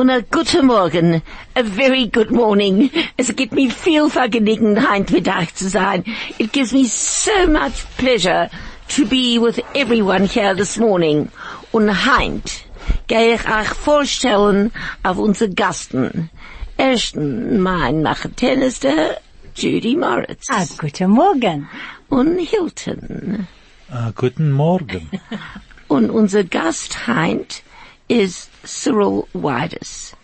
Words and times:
Und 0.00 0.08
a 0.08 0.22
guten 0.22 0.64
Morgen, 0.64 1.20
a 1.54 1.62
very 1.62 2.06
good 2.06 2.30
morning. 2.30 2.90
Es 3.18 3.36
gibt 3.36 3.52
mir 3.52 3.70
viel 3.70 4.08
Vergnügen, 4.08 4.88
heint 4.88 5.10
mit 5.10 5.28
euch 5.28 5.54
zu 5.54 5.68
sein. 5.68 6.04
It 6.38 6.54
gives 6.54 6.72
me 6.72 6.86
so 6.86 7.46
much 7.46 7.84
pleasure 7.98 8.48
to 8.96 9.04
be 9.04 9.38
with 9.38 9.60
everyone 9.74 10.24
here 10.24 10.56
this 10.56 10.78
morning. 10.78 11.28
Und 11.70 11.90
heint 12.06 12.64
gehe 13.08 13.34
ich 13.34 13.46
euch 13.46 13.68
vorstellen 13.68 14.72
auf 15.02 15.18
unsere 15.18 15.50
Gasten. 15.50 16.30
Ersten, 16.78 17.60
mein 17.60 18.02
Machetenister, 18.02 19.18
Judy 19.54 19.96
Moritz. 19.96 20.46
Ah, 20.48 20.64
guten 20.78 21.10
Morgen. 21.10 21.68
Und 22.08 22.38
Hilton. 22.38 23.46
Uh, 23.92 24.12
guten 24.14 24.50
Morgen. 24.50 25.10
Und 25.88 26.08
unser 26.08 26.44
Gast 26.44 27.06
heint 27.06 27.62
is 28.08 28.49
Cyril 28.64 29.28
Wides. 29.32 30.14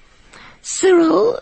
Cyril 0.63 1.39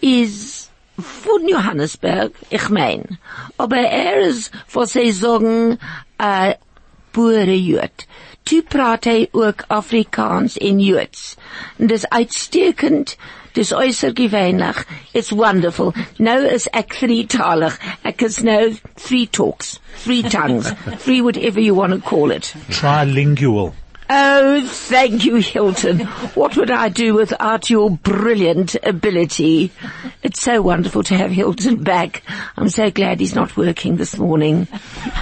is 0.00 0.70
von 0.98 1.48
Johannesburg, 1.48 2.32
ich 2.50 2.68
mein. 2.68 3.18
Aber 3.58 3.76
er 3.76 4.20
is, 4.20 4.50
was 4.72 4.92
sie 4.92 5.12
sagen, 5.12 5.78
a 6.18 6.54
Boerenjood. 7.12 8.06
Tu 8.44 8.62
praat 8.62 9.06
hy 9.08 9.28
ook 9.32 9.64
Afrikaans 9.68 10.58
en 10.58 10.80
Joods. 10.80 11.36
En 11.78 11.86
dis 11.86 12.04
uitstekend, 12.08 13.16
dis 13.52 13.72
uitergewöhnlich, 13.72 14.84
it's 15.12 15.30
wonderful. 15.32 15.94
Nou 16.18 16.44
is 16.44 16.66
ek 16.72 16.98
drietalig. 17.00 17.78
Ek 18.04 18.20
is 18.26 18.42
nou 18.44 18.74
three 19.00 19.26
talks, 19.26 19.78
three 20.02 20.22
tongues, 20.22 20.74
three 20.98 21.22
whatever 21.22 21.60
you 21.60 21.74
want 21.74 21.94
to 21.94 22.00
call 22.00 22.30
it. 22.30 22.52
Trilingual. 22.68 23.72
Oh, 24.16 24.64
thank 24.64 25.24
you, 25.24 25.36
Hilton. 25.36 26.06
What 26.36 26.56
would 26.56 26.70
I 26.70 26.88
do 26.88 27.14
without 27.14 27.68
your 27.68 27.90
brilliant 27.90 28.76
ability? 28.84 29.72
It's 30.22 30.40
so 30.40 30.62
wonderful 30.62 31.02
to 31.04 31.16
have 31.16 31.32
Hilton 31.32 31.82
back. 31.82 32.22
I'm 32.56 32.68
so 32.68 32.92
glad 32.92 33.18
he's 33.18 33.34
not 33.34 33.56
working 33.56 33.96
this 33.96 34.16
morning. 34.16 34.68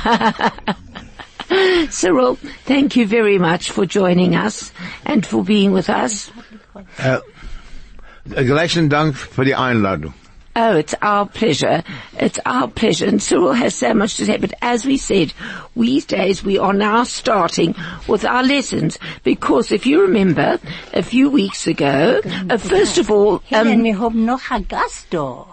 Cyril, 1.89 2.35
thank 2.67 2.95
you 2.97 3.07
very 3.07 3.39
much 3.39 3.71
for 3.71 3.87
joining 3.87 4.37
us 4.37 4.73
and 5.07 5.25
for 5.25 5.43
being 5.43 5.73
with 5.73 5.89
us. 5.89 6.31
Uh, 6.99 7.21
äh, 8.29 8.45
gleichen 8.45 8.91
Dank 8.91 9.17
für 9.17 9.47
die 9.47 9.55
Einladung. 9.55 10.13
Oh, 10.55 10.77
it's 10.77 10.95
our 11.01 11.27
pleasure. 11.27 11.83
It's 12.19 12.39
our 12.45 12.69
pleasure. 12.69 13.07
And 13.07 13.23
Cyril 13.23 13.55
has 13.55 13.75
so 13.75 13.95
much 13.95 14.17
to 14.19 14.27
say. 14.27 14.37
But 14.37 14.53
as 14.61 14.85
we 14.85 14.99
said, 14.99 15.33
these 15.75 16.05
days 16.05 16.45
we 16.45 16.59
are 16.59 16.75
now 16.75 17.05
starting 17.05 17.75
with 18.07 18.25
our 18.27 18.43
lessons 18.43 18.99
because 19.25 19.73
if 19.73 19.87
you 19.87 20.03
remember, 20.03 20.59
a 20.93 21.03
few 21.03 21.31
weeks 21.31 21.67
ago, 21.67 22.21
uh, 22.51 22.59
first 22.59 22.99
of 22.99 23.11
all, 23.11 23.39
Helen, 23.47 23.79
um, 23.81 23.85
wir 23.85 23.99
haben 23.99 24.27
noch 24.27 24.51
ein 24.51 24.67
Gast 24.69 25.07
da. 25.11 25.47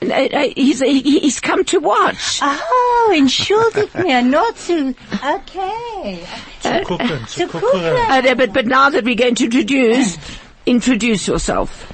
uh, 0.00 0.06
uh, 0.06 0.48
he's, 0.54 0.80
he's 0.80 1.40
come 1.40 1.64
to 1.64 1.80
watch. 1.80 2.40
Oh, 2.42 3.14
entschuldigt 3.16 3.94
mir, 4.04 4.20
nur 4.22 4.54
zu, 4.54 4.94
okay. 5.24 6.26
Zu 6.60 6.84
gucken, 6.84 7.26
zu 7.26 7.40
Zu 7.40 7.46
gucken. 7.48 7.60
gucken. 7.70 8.10
Uh, 8.10 8.20
no, 8.20 8.34
but, 8.34 8.52
but 8.52 8.66
now 8.66 8.90
that 8.90 9.02
we're 9.04 9.14
going 9.16 9.34
to 9.36 9.44
introduce, 9.46 10.18
introduce 10.66 11.26
yourself. 11.26 11.90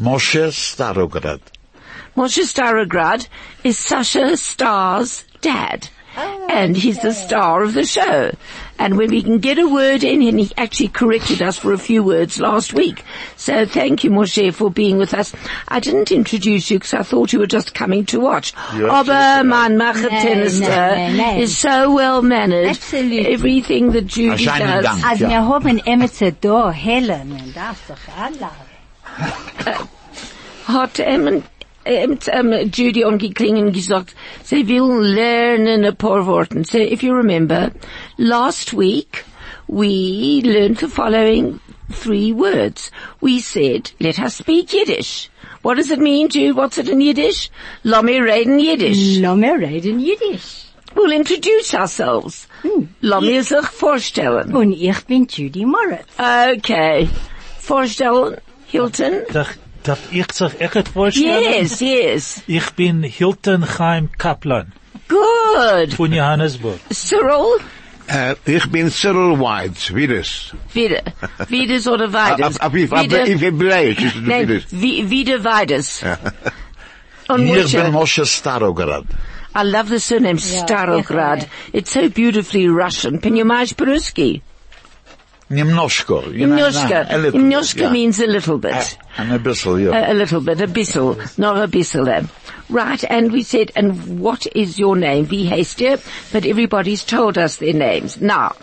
Moshe 0.00 0.48
Starograd. 0.50 1.40
Moshe 2.16 2.42
Starograd 2.42 3.28
is 3.64 3.78
Sasha 3.78 4.36
Star's 4.36 5.24
dad. 5.40 5.88
and 6.16 6.76
he's 6.76 7.00
the 7.00 7.12
star 7.12 7.62
of 7.62 7.72
the 7.72 7.84
show. 7.84 8.30
And 8.78 8.98
when 8.98 9.10
we 9.10 9.22
can 9.22 9.38
get 9.38 9.58
a 9.58 9.66
word 9.66 10.04
in, 10.04 10.22
and 10.22 10.40
he 10.40 10.52
actually 10.58 10.88
corrected 10.88 11.40
us 11.40 11.56
for 11.56 11.72
a 11.72 11.78
few 11.78 12.02
words 12.02 12.38
last 12.40 12.74
week. 12.74 13.04
So 13.36 13.64
thank 13.64 14.04
you, 14.04 14.10
Moshe, 14.10 14.52
for 14.52 14.70
being 14.70 14.98
with 14.98 15.14
us. 15.14 15.32
I 15.68 15.80
didn't 15.80 16.10
introduce 16.10 16.70
you 16.70 16.78
because 16.78 16.94
I 16.94 17.02
thought 17.02 17.32
you 17.32 17.38
were 17.38 17.46
just 17.46 17.74
coming 17.74 18.04
to 18.06 18.20
watch. 18.20 18.52
Aber 18.72 19.42
mein 19.44 19.78
Machetenister 19.78 20.68
nein, 20.68 21.16
nein. 21.16 21.38
is 21.38 21.56
so 21.56 21.94
well 21.94 22.20
mannered. 22.22 22.66
Absolutely. 22.66 23.32
Everything 23.32 23.92
that 23.92 24.06
Judy 24.06 24.44
Erscheinen 24.44 24.82
does. 24.82 25.00
Dank. 25.00 25.20
Also 27.56 27.94
Ja. 28.40 28.50
Wir 29.18 29.26
haben 29.26 29.48
Emetze 29.58 29.64
da, 29.64 29.64
Helen, 29.64 29.64
man 29.64 29.64
darf 29.64 29.76
doch 29.76 29.78
anladen. 29.78 29.88
hat 30.64 31.00
ähm, 31.00 31.42
ähm, 31.84 32.70
Judy 32.72 33.04
angeklingen 33.04 33.72
gesagt, 33.72 34.14
sie 34.44 34.66
will 34.68 35.00
lernen 35.00 35.84
ein 35.84 35.96
paar 35.96 36.26
Worten. 36.26 36.64
So 36.64 36.78
if 36.78 37.02
you 37.02 37.12
remember, 37.12 37.72
last 38.16 38.72
week 38.72 39.24
we 39.68 40.42
learned 40.44 40.78
the 40.78 40.88
following 40.88 41.60
three 41.92 42.32
words. 42.32 42.90
We 43.20 43.40
said, 43.40 43.92
let 44.00 44.18
us 44.18 44.36
speak 44.36 44.72
Yiddish. 44.72 45.28
What 45.62 45.76
does 45.76 45.90
it 45.90 46.00
mean, 46.00 46.28
Jude? 46.28 46.56
What's 46.56 46.78
it 46.78 46.88
in 46.88 47.00
Yiddish? 47.00 47.50
Mir 47.84 48.24
reden 48.24 48.58
Yiddish. 48.58 49.18
Mir 49.20 49.58
reden 49.58 50.00
Jiddisch. 50.00 50.66
We'll 50.94 51.12
introduce 51.12 51.72
ourselves. 51.74 52.46
Hmm. 52.62 52.84
Lass 53.00 53.22
mir 53.22 53.42
sich 53.42 53.66
vorstellen. 53.66 54.54
Und 54.54 54.72
ich 54.72 55.00
bin 55.06 55.26
Judy 55.26 55.64
Moritz. 55.64 56.04
Okay. 56.18 57.08
Vorstellen, 57.58 58.36
Hilton? 58.72 59.12
Darf, 59.32 59.58
darf 59.82 59.98
ich 60.10 60.32
sich 60.32 60.58
echt 60.58 60.88
vorstellen? 60.88 61.42
Yes, 61.42 61.80
yes. 61.80 62.42
Ich 62.46 62.70
bin 62.70 63.02
Hilton 63.02 63.66
Chaim 63.66 64.08
Kaplan 64.16 64.72
Good. 65.08 65.92
von 65.94 66.10
Johannesburg. 66.10 66.80
Cyril? 66.90 67.60
Äh, 68.06 68.34
ich 68.46 68.66
bin 68.70 68.90
Cyril 68.90 69.38
White, 69.38 69.94
wie 69.94 70.06
das? 70.06 70.54
Wieder. 70.72 71.02
Wieder 71.48 71.92
oder 71.92 72.10
Weides. 72.12 72.60
Auf, 72.60 72.72
auf, 72.72 72.92
auf, 72.92 73.12
Hebräisch 73.12 73.98
ist 73.98 74.16
es 74.16 74.80
wieder 75.10 75.44
Weides. 75.44 76.02
Und 77.28 77.46
Ich 77.46 77.72
bin 77.76 77.92
Moshe, 77.92 78.24
Starograd. 78.24 79.04
I 79.54 79.64
love 79.64 79.88
the 79.90 79.98
surname 79.98 80.38
Starograd. 80.38 81.46
It's 81.74 81.92
so 81.92 82.08
beautifully 82.08 82.68
Russian. 82.68 83.20
Penyomash 83.20 83.74
Peruski. 83.74 84.40
Nimnoshko. 85.52 86.34
you 86.34 86.46
know, 86.46 86.56
Imnoshka. 86.56 87.06
a 87.10 87.18
little 87.18 87.40
bit, 87.40 87.76
yeah. 87.76 87.90
means 87.92 88.18
a 88.20 88.26
little 88.26 88.58
bit. 88.58 88.98
And 89.18 89.32
a 89.32 89.38
bissel, 89.38 89.78
yeah. 89.78 90.08
A, 90.08 90.12
a 90.12 90.14
little 90.14 90.40
bit, 90.40 90.60
a 90.60 90.66
bissel, 90.66 91.18
not 91.36 91.62
a 91.62 91.68
bissel. 91.68 92.08
eh? 92.08 92.22
Right, 92.68 93.04
and 93.10 93.32
we 93.32 93.42
said, 93.42 93.70
and 93.76 94.18
what 94.18 94.46
is 94.56 94.78
your 94.78 94.96
name? 94.96 95.26
Heißt 95.26 95.80
ihr? 95.82 95.98
But 96.32 96.46
everybody's 96.46 97.04
told 97.04 97.36
us 97.36 97.56
their 97.56 97.74
names. 97.74 98.20
Now, 98.20 98.54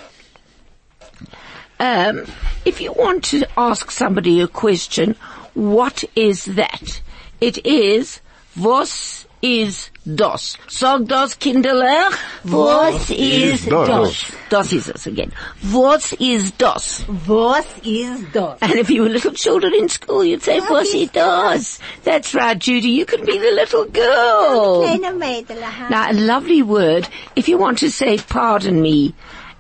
um, 1.80 2.26
if 2.66 2.82
you 2.82 2.92
want 2.94 3.24
to 3.26 3.48
ask 3.56 3.92
somebody 3.92 4.42
a 4.42 4.48
question, 4.48 5.16
what 5.54 6.04
is 6.16 6.46
that? 6.46 7.02
It 7.40 7.66
is, 7.66 8.20
was 8.58 9.28
is 9.42 9.90
das? 10.06 10.58
Sag 10.68 11.08
das, 11.08 11.38
Kinderler. 11.40 12.10
Was 12.44 13.10
is 13.10 13.66
das? 13.66 13.88
das? 13.88 14.32
Das 14.50 14.74
is 14.74 14.90
es 14.90 15.08
again. 15.08 15.32
Was 15.64 16.14
is 16.20 16.52
das? 16.58 17.04
Was 17.28 17.66
ist 17.84 18.34
das? 18.34 18.62
And 18.62 18.76
if 18.76 18.90
you 18.90 19.04
were 19.04 19.10
little 19.10 19.32
children 19.32 19.74
in 19.74 19.90
school, 19.90 20.24
you'd 20.24 20.44
say, 20.44 20.60
was 20.60 20.92
he 20.92 21.08
does. 21.08 21.80
That's 22.04 22.34
right, 22.34 22.58
Judy. 22.58 22.90
You 22.90 23.06
can 23.06 23.26
be 23.26 23.38
the 23.38 23.52
little 23.52 23.86
girl. 23.86 24.84
Kleine 24.84 25.14
Mädel, 25.18 25.62
ha? 25.62 25.90
Now, 25.90 26.12
a 26.12 26.14
lovely 26.14 26.62
word. 26.62 27.08
If 27.36 27.48
you 27.48 27.58
want 27.58 27.80
to 27.80 27.90
say, 27.90 28.18
pardon 28.18 28.82
me, 28.82 29.14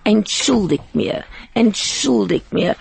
entschuldig 0.05 0.81
mir, 0.93 1.23
entschuldig 1.55 2.43
mir, 2.51 2.75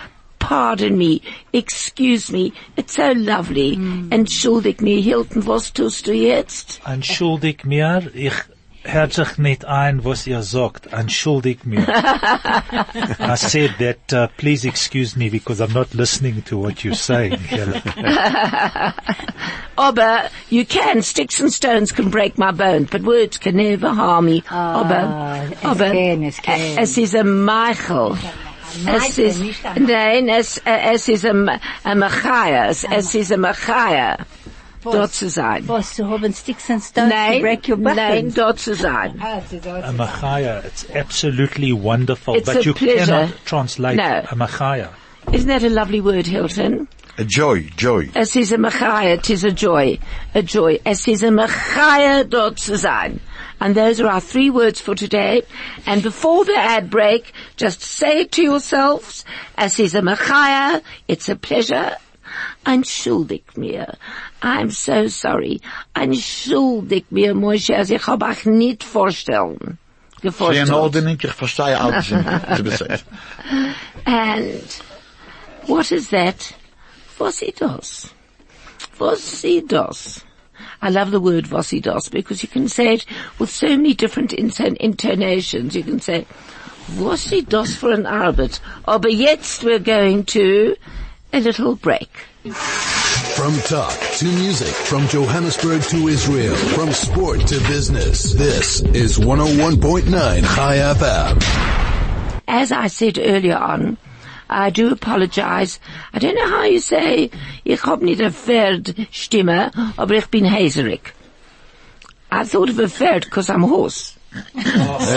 pardon 0.49 0.97
me, 0.97 1.21
excuse 1.53 2.33
me, 2.33 2.55
it's 2.75 2.95
so 2.95 3.13
lovely. 3.13 3.77
Entschuldig 4.11 4.81
mir, 4.81 4.99
Hilton, 5.03 5.47
was 5.47 5.73
tust 5.75 6.07
du 6.07 6.15
jetzt? 6.15 6.81
Entschuldig 6.87 7.67
mir, 7.67 8.11
ich 8.15 8.33
hört 8.83 9.13
sich 9.13 9.37
nicht 9.37 9.67
ein, 9.67 10.07
was 10.07 10.27
ihr 10.27 10.43
sagt. 10.43 10.87
Entschuldig 10.91 11.67
mir. 11.67 11.87
I 11.87 13.35
said 13.35 13.75
that, 13.79 14.12
uh, 14.15 14.29
please 14.39 14.65
excuse 14.65 15.19
me 15.19 15.29
because 15.29 15.61
I'm 15.61 15.75
not 15.75 15.93
listening 15.93 16.43
to 16.45 16.56
what 16.56 16.83
you're 16.83 16.94
saying. 16.94 17.39
Helen. 17.41 17.83
Aber 19.77 20.31
you 20.49 20.65
can, 20.65 21.03
sticks 21.03 21.41
and 21.41 21.53
stones 21.53 21.93
can 21.93 22.09
break 22.09 22.39
my 22.39 22.53
bones, 22.53 22.89
but 22.91 23.03
words 23.03 23.37
can 23.37 23.56
never 23.56 23.91
harm 23.91 24.25
me. 24.25 24.43
aber, 24.49 25.47
es 25.53 25.65
aber, 25.65 25.91
kann, 25.91 26.23
es 26.25 26.39
kann. 26.41 26.59
es 26.79 26.97
ist 26.97 27.15
ein 27.15 27.44
Michael. 27.44 28.17
Es 28.87 29.19
ist, 29.19 29.41
nein, 29.79 30.29
es, 30.29 30.59
äh, 30.59 30.93
es 30.94 31.09
ist 31.09 31.25
ein, 31.25 31.50
ein 31.85 31.99
Machaya. 31.99 32.67
Es, 32.69 32.85
es 32.85 33.15
ist 33.15 33.32
ein 33.32 33.41
Machaya, 33.41 34.19
dort 34.85 35.12
zu 35.12 35.29
sein. 35.29 35.65
Was, 35.67 35.94
zu 35.94 36.09
haben 36.09 36.32
Sticks 36.32 36.70
and 36.70 36.82
Stones 36.82 37.11
to 37.11 37.17
Nein, 37.17 37.41
break 37.43 37.69
your 37.69 37.76
bones? 37.76 37.97
nein, 37.97 38.32
dort 38.35 38.59
zu 38.59 38.75
sein. 38.75 39.20
Ah, 39.23 39.41
zu 39.49 39.59
dort. 39.59 39.85
A 39.85 39.93
Machaya, 39.93 40.62
it's 40.65 40.87
absolutely 40.94 41.73
wonderful, 41.73 42.37
It's 42.37 42.47
but 42.53 42.65
you 42.65 42.75
pleasure. 42.75 43.05
cannot 43.06 43.31
translate 43.47 43.97
No. 43.97 44.23
a 44.31 44.35
Machaya. 44.37 44.88
Isn't 45.33 45.49
that 45.49 45.63
a 45.63 45.69
lovely 45.69 46.01
word, 46.01 46.27
Hilton? 46.27 46.89
A 47.19 47.25
joy, 47.25 47.63
joy. 47.77 48.11
Es 48.15 48.37
ist 48.37 48.53
a 48.53 48.57
Machaya, 48.57 49.17
it 49.19 49.29
is 49.31 49.45
a 49.45 49.51
joy, 49.51 49.99
a 50.35 50.43
joy. 50.43 50.79
Es 50.87 51.07
ist 51.09 51.23
a 51.23 51.29
Machaya, 51.31 52.25
dort 52.29 52.59
zu 52.59 52.77
sein. 52.77 53.21
And 53.61 53.75
those 53.75 54.01
are 54.01 54.09
our 54.09 54.21
three 54.21 54.51
words 54.51 54.81
for 54.81 54.95
today. 54.95 55.43
And 55.85 56.03
before 56.03 56.45
the 56.45 56.57
ad 56.57 56.91
break, 56.91 57.33
just 57.57 57.83
say 57.83 58.21
it 58.21 58.33
to 58.33 58.43
yourselves, 58.43 59.25
as 59.57 59.79
is 59.81 59.95
a 59.95 60.01
Machaya, 60.01 60.83
it's 61.09 61.29
a 61.29 61.37
pleasure 61.37 61.97
Entschuldig 62.67 63.57
mir. 63.57 63.97
I'm 64.43 64.71
so 64.71 65.07
sorry. 65.09 65.61
Entschuldig 65.95 67.07
mir, 67.11 67.35
Moshe, 67.35 67.75
also 67.75 67.95
ich 67.95 68.07
hab 68.07 68.23
euch 68.23 68.45
nicht 68.47 68.85
vorstellen. 68.85 69.79
Geen 70.21 70.31
Gevorstellen. 70.31 70.75
ordening, 70.75 71.23
ik 71.23 71.31
versta 71.31 71.69
je 71.69 71.77
alles. 71.77 72.07
Ze 72.07 72.63
bezet. 72.63 73.05
And 74.05 74.83
what 75.69 75.93
is 75.93 76.09
that? 76.11 76.55
Vosidos. 77.19 78.11
Vosidos. 78.97 80.25
I 80.81 80.91
love 80.91 81.11
the 81.11 81.20
word 81.20 81.44
vosidos 81.44 82.11
because 82.11 82.43
you 82.43 82.49
can 82.49 82.69
say 82.69 82.94
it 82.94 83.06
with 83.38 83.50
so 83.50 83.69
many 83.69 83.94
different 83.94 84.32
intonations. 84.32 85.76
You 85.76 85.82
can 85.82 86.00
say 86.00 86.26
vosidos 86.93 87.76
for 87.76 87.93
an 87.93 88.05
Arbeit. 88.05 88.61
Aber 88.87 89.09
jetzt 89.09 89.62
oh, 89.62 89.67
we're 89.67 89.79
going 89.79 90.25
to 90.25 90.76
a 91.32 91.41
little 91.41 91.76
break. 91.76 92.11
From 93.37 93.55
talk 93.61 93.99
to 94.19 94.25
music, 94.25 94.69
from 94.69 95.06
Johannesburg 95.09 95.82
to 95.82 96.09
Israel, 96.09 96.56
from 96.56 96.93
sport 96.93 97.41
to 97.49 97.59
business. 97.69 98.32
This 98.32 98.81
is 98.81 99.19
101.9 99.19 100.11
Chai 100.55 100.76
FM. 100.76 102.41
As 102.49 102.73
I 102.73 102.87
said 102.87 103.19
earlier 103.19 103.56
on, 103.56 103.99
I 104.49 104.71
do 104.71 104.91
apologize. 104.93 105.79
I 106.12 106.19
don't 106.19 106.35
know 106.35 106.49
how 106.49 106.65
you 106.65 106.81
say, 106.81 107.31
ich 107.65 107.83
hab 107.85 108.00
nicht 108.03 108.21
a 108.21 108.31
Pferdstimme, 108.31 109.71
aber 109.97 110.15
ich 110.15 110.29
bin 110.29 110.45
häserig. 110.45 111.12
I 112.31 112.45
thought 112.45 112.71
of 112.71 112.79
a 112.79 112.89
Pferd 112.89 113.25
because 113.25 113.49
I'm 113.50 113.65
a 113.65 113.67
horse. 113.67 114.15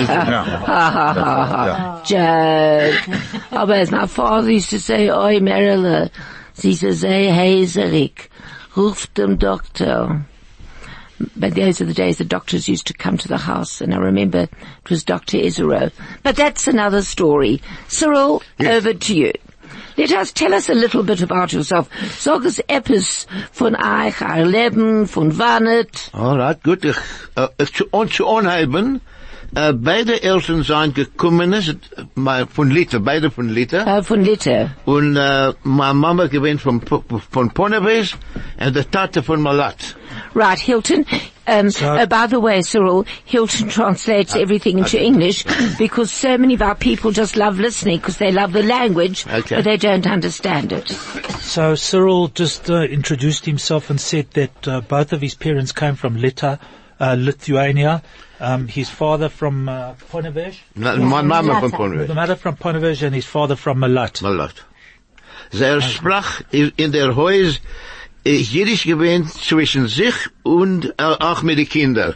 Ja. 0.08 0.46
Joke. 2.06 3.10
Aber 3.52 3.76
as 3.76 3.92
my 3.92 4.08
father 4.08 4.52
used 4.52 4.70
to 4.70 4.80
say, 4.80 5.10
oi 5.10 5.40
Merle, 5.40 6.10
sie 6.54 6.74
so 6.74 6.92
sehr 6.92 7.34
häserig. 7.34 8.30
Ruft 8.76 9.18
dem 9.18 9.38
Doktor. 9.38 10.26
But 11.36 11.56
those 11.56 11.82
are 11.82 11.86
the 11.86 11.94
days 11.94 12.18
the 12.18 12.26
doctors 12.26 12.68
used 12.68 12.88
to 12.88 12.94
come 12.94 13.18
to 13.18 13.28
the 13.28 13.38
house, 13.38 13.82
and 13.82 13.94
I 13.94 13.98
remember 13.98 14.44
it 14.44 14.90
was 14.90 15.04
Dr. 15.04 15.38
Isero. 15.38 15.92
But 16.24 16.36
that's 16.36 16.68
another 16.68 17.02
story. 17.02 17.62
Cyril, 17.88 18.42
over 18.60 18.94
to 18.94 19.16
you. 19.16 19.34
Let 19.98 20.12
us 20.14 20.32
tell 20.32 20.54
us 20.54 20.70
a 20.70 20.74
little 20.74 21.04
bit 21.04 21.22
about 21.22 21.54
yourself. 21.54 21.90
Sag 22.18 22.46
es 22.46 22.60
etwas 22.68 23.28
von 23.52 23.76
euch, 23.76 24.22
euer 24.22 24.46
Leben, 24.46 25.06
von 25.08 25.38
wannet. 25.38 26.10
Alright, 26.14 26.64
gut. 26.64 26.86
Ich, 26.86 26.98
äh, 27.36 27.44
eh, 27.44 27.64
ich 27.64 27.74
zu, 27.74 27.86
zu 28.08 28.28
anheben, 28.28 29.02
äh, 29.56 29.74
beide 29.74 30.22
Eltern 30.24 30.64
sind 30.64 30.96
gekommen, 30.96 31.54
ist, 31.54 31.76
mal 32.16 32.46
von 32.48 32.70
Liter, 32.70 33.00
beide 33.00 33.30
von 33.32 33.50
Liter. 33.50 33.86
Äh, 33.86 34.04
von 34.04 34.24
Litte. 34.24 34.72
Und, 34.86 35.16
äh, 35.18 35.54
meine 35.64 35.94
Mama 35.94 36.28
gewinnt 36.28 36.62
von, 36.62 36.80
Po- 36.80 37.04
von 37.32 37.52
Ponnewees 37.52 38.14
und 38.66 38.76
der 38.76 38.90
Tate 38.90 39.24
von 39.24 39.42
Malat. 39.42 39.96
Right, 40.36 40.60
Hilton. 40.60 41.06
Um, 41.48 41.70
oh, 41.82 42.06
by 42.06 42.28
the 42.30 42.40
way, 42.40 42.62
Cyril, 42.62 43.04
Hilton 43.26 43.68
translates 43.68 44.36
everything 44.36 44.78
into 44.78 44.98
English 45.02 45.44
because 45.78 46.12
so 46.12 46.38
many 46.38 46.54
of 46.54 46.62
our 46.62 46.76
people 46.76 47.12
just 47.12 47.36
love 47.36 47.60
listening 47.60 47.98
because 47.98 48.18
they 48.20 48.32
love 48.32 48.54
the 48.54 48.62
language, 48.64 49.26
Okay. 49.28 49.56
but 49.56 49.64
they 49.66 49.76
don't 49.76 50.06
understand 50.08 50.72
it. 50.72 50.88
So 51.42 51.76
Cyril 51.76 52.30
just 52.30 52.70
uh, 52.70 52.84
introduced 52.84 53.46
himself 53.46 53.90
and 53.90 54.00
said 54.00 54.28
that 54.36 54.68
uh, 54.68 54.82
both 54.82 55.12
of 55.14 55.20
his 55.22 55.34
parents 55.36 55.72
came 55.74 55.96
from 55.96 56.16
Lita, 56.16 56.60
uh, 57.02 57.16
Lithuania. 57.18 58.02
Um, 58.44 58.68
his 58.68 58.90
father 58.90 59.30
from 59.30 59.70
uh, 59.70 59.94
Ponevej, 60.12 60.56
Na, 60.76 60.96
Meine 60.96 61.28
Mama 61.28 61.60
von 61.70 62.08
the 62.08 62.14
mother 62.16 62.36
from 62.36 62.56
Ponevej, 62.56 63.04
and 63.04 63.14
his 63.14 63.26
father 63.26 63.56
from 63.56 63.78
Malat. 63.80 64.20
Malat. 64.24 64.56
Zij 65.52 65.80
sprach 65.82 66.42
in 66.52 66.72
in 66.76 66.92
der 66.92 67.16
Haus 67.16 67.60
äh, 68.26 68.32
Jiddisch 68.42 68.86
gewinnt 68.86 69.30
zwischen 69.32 69.88
sich 69.88 70.16
und 70.44 70.86
äh, 70.98 71.04
auch 71.04 71.44
mit 71.44 71.60
den 71.60 71.70
Kindern. 71.70 72.16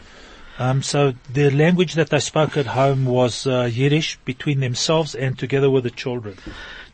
Um, 0.58 0.82
so 0.82 1.12
the 1.34 1.50
language 1.50 1.94
that 1.94 2.08
they 2.10 2.18
spoke 2.20 2.56
at 2.58 2.66
home 2.66 3.04
was 3.06 3.46
uh, 3.46 3.68
Yiddish 3.70 4.18
between 4.24 4.58
themselves 4.60 5.14
and 5.14 5.38
together 5.38 5.70
with 5.70 5.84
the 5.84 5.90
children. 5.92 6.34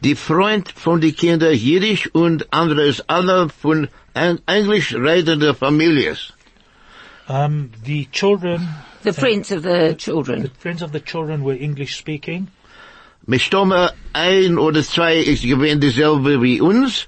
Die 0.01 0.15
Freund 0.17 0.69
von 0.73 1.01
den 1.01 1.15
Kindern 1.17 1.55
Jiddisch 1.55 2.07
und 2.13 2.53
anderes 2.53 3.01
alle 3.09 3.49
von 3.49 3.89
Eng- 4.15 4.41
Englisch 4.47 4.95
redende 4.95 5.55
Families. 5.55 6.33
Um, 7.33 7.71
the 7.85 8.05
children, 8.13 8.69
The 9.03 9.13
friends 9.15 9.51
of 9.53 9.63
the 9.63 9.95
children. 9.99 10.43
the 10.43 10.51
friends 10.51 10.83
of 10.83 10.93
the 10.93 11.01
children 11.01 11.43
were 11.43 11.55
English 11.55 11.97
speaking. 11.97 12.49
Mit 13.27 13.41
Stomme 13.41 13.93
ein 14.13 14.59
oder 14.59 14.83
zwei 14.83 15.17
ist 15.17 15.43
gewinnt 15.43 15.83
dieselbe 15.83 16.43
wie 16.43 16.61
uns. 16.61 17.07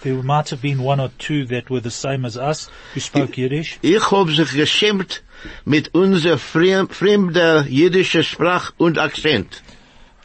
There 0.00 0.22
might 0.22 0.48
have 0.50 0.62
been 0.62 0.78
one 0.78 1.00
or 1.00 1.10
two 1.18 1.44
that 1.46 1.68
were 1.68 1.80
the 1.80 1.90
same 1.90 2.24
as 2.24 2.36
us 2.38 2.70
who 2.94 3.00
spoke 3.00 3.36
Yiddish. 3.36 3.78
Ich 3.82 4.10
hab 4.10 4.30
sich 4.30 4.52
geschämt 4.52 5.22
mit 5.66 5.94
unser 5.94 6.38
fremder 6.38 7.66
jiddischer 7.68 8.22
Sprach 8.22 8.72
und 8.78 8.96
Akzent. 8.96 9.62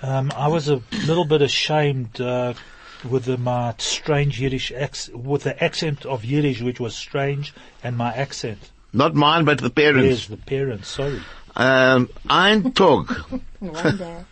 Um, 0.01 0.31
I 0.37 0.47
was 0.47 0.69
a 0.69 0.81
little 1.05 1.25
bit 1.25 1.41
ashamed 1.41 2.21
uh, 2.21 2.53
with 3.03 3.25
the, 3.25 3.37
my 3.37 3.73
strange 3.77 4.39
Yiddish 4.39 4.71
accent, 4.71 5.17
with 5.17 5.43
the 5.43 5.61
accent 5.61 6.05
of 6.05 6.23
Yiddish, 6.23 6.61
which 6.61 6.79
was 6.79 6.95
strange, 6.95 7.53
and 7.83 7.97
my 7.97 8.13
accent. 8.13 8.69
Not 8.93 9.15
mine, 9.15 9.43
but 9.43 9.59
the 9.59 9.69
There's 9.69 9.93
parents. 9.95 10.27
the 10.27 10.37
parents. 10.37 10.87
Sorry. 10.87 11.19
Ähm, 11.55 12.09
ein 12.29 12.73
Tag. 12.73 13.25
One 13.59 13.97
day. 13.97 14.25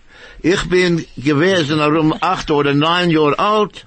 Ich 0.44 0.70
bin 0.70 1.06
gewesen 1.18 1.80
um 1.80 2.14
acht 2.20 2.50
oder 2.52 2.74
neun 2.74 3.12
Jahre 3.12 3.38
alt, 3.38 3.86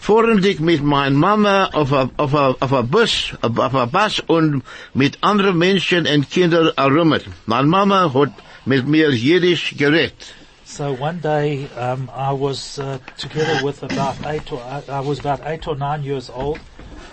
fuhren 0.00 0.42
ich 0.44 0.58
mit 0.58 0.82
meiner 0.82 1.16
Mama 1.16 1.66
auf 1.72 1.92
a, 1.92 2.10
auf 2.16 2.34
a, 2.34 2.54
auf 2.60 2.72
a 2.72 2.82
Bus, 2.82 3.32
auf 3.42 3.58
auf 3.58 3.74
a 3.74 3.84
Bus 3.86 4.20
und 4.20 4.62
mit 4.94 5.18
anderen 5.22 5.58
Menschen 5.58 6.06
und 6.06 6.30
Kindern 6.30 6.72
herum. 6.76 7.14
Meine 7.46 7.68
Mama 7.68 8.12
hat 8.14 8.32
mit 8.64 8.86
mir 8.86 9.10
Jiddisch 9.10 9.74
geredet. 9.76 10.34
So 10.64 10.96
one 10.98 11.20
day, 11.20 11.68
um, 11.76 12.08
I 12.16 12.32
was 12.32 12.78
uh, 12.78 12.98
together 13.18 13.62
with 13.62 13.82
about 13.82 14.16
eight 14.26 14.50
or 14.50 14.62
I 14.88 15.00
was 15.00 15.18
about 15.18 15.40
eight 15.44 15.66
or 15.68 15.76
nine 15.76 16.02
years 16.02 16.30
old, 16.30 16.58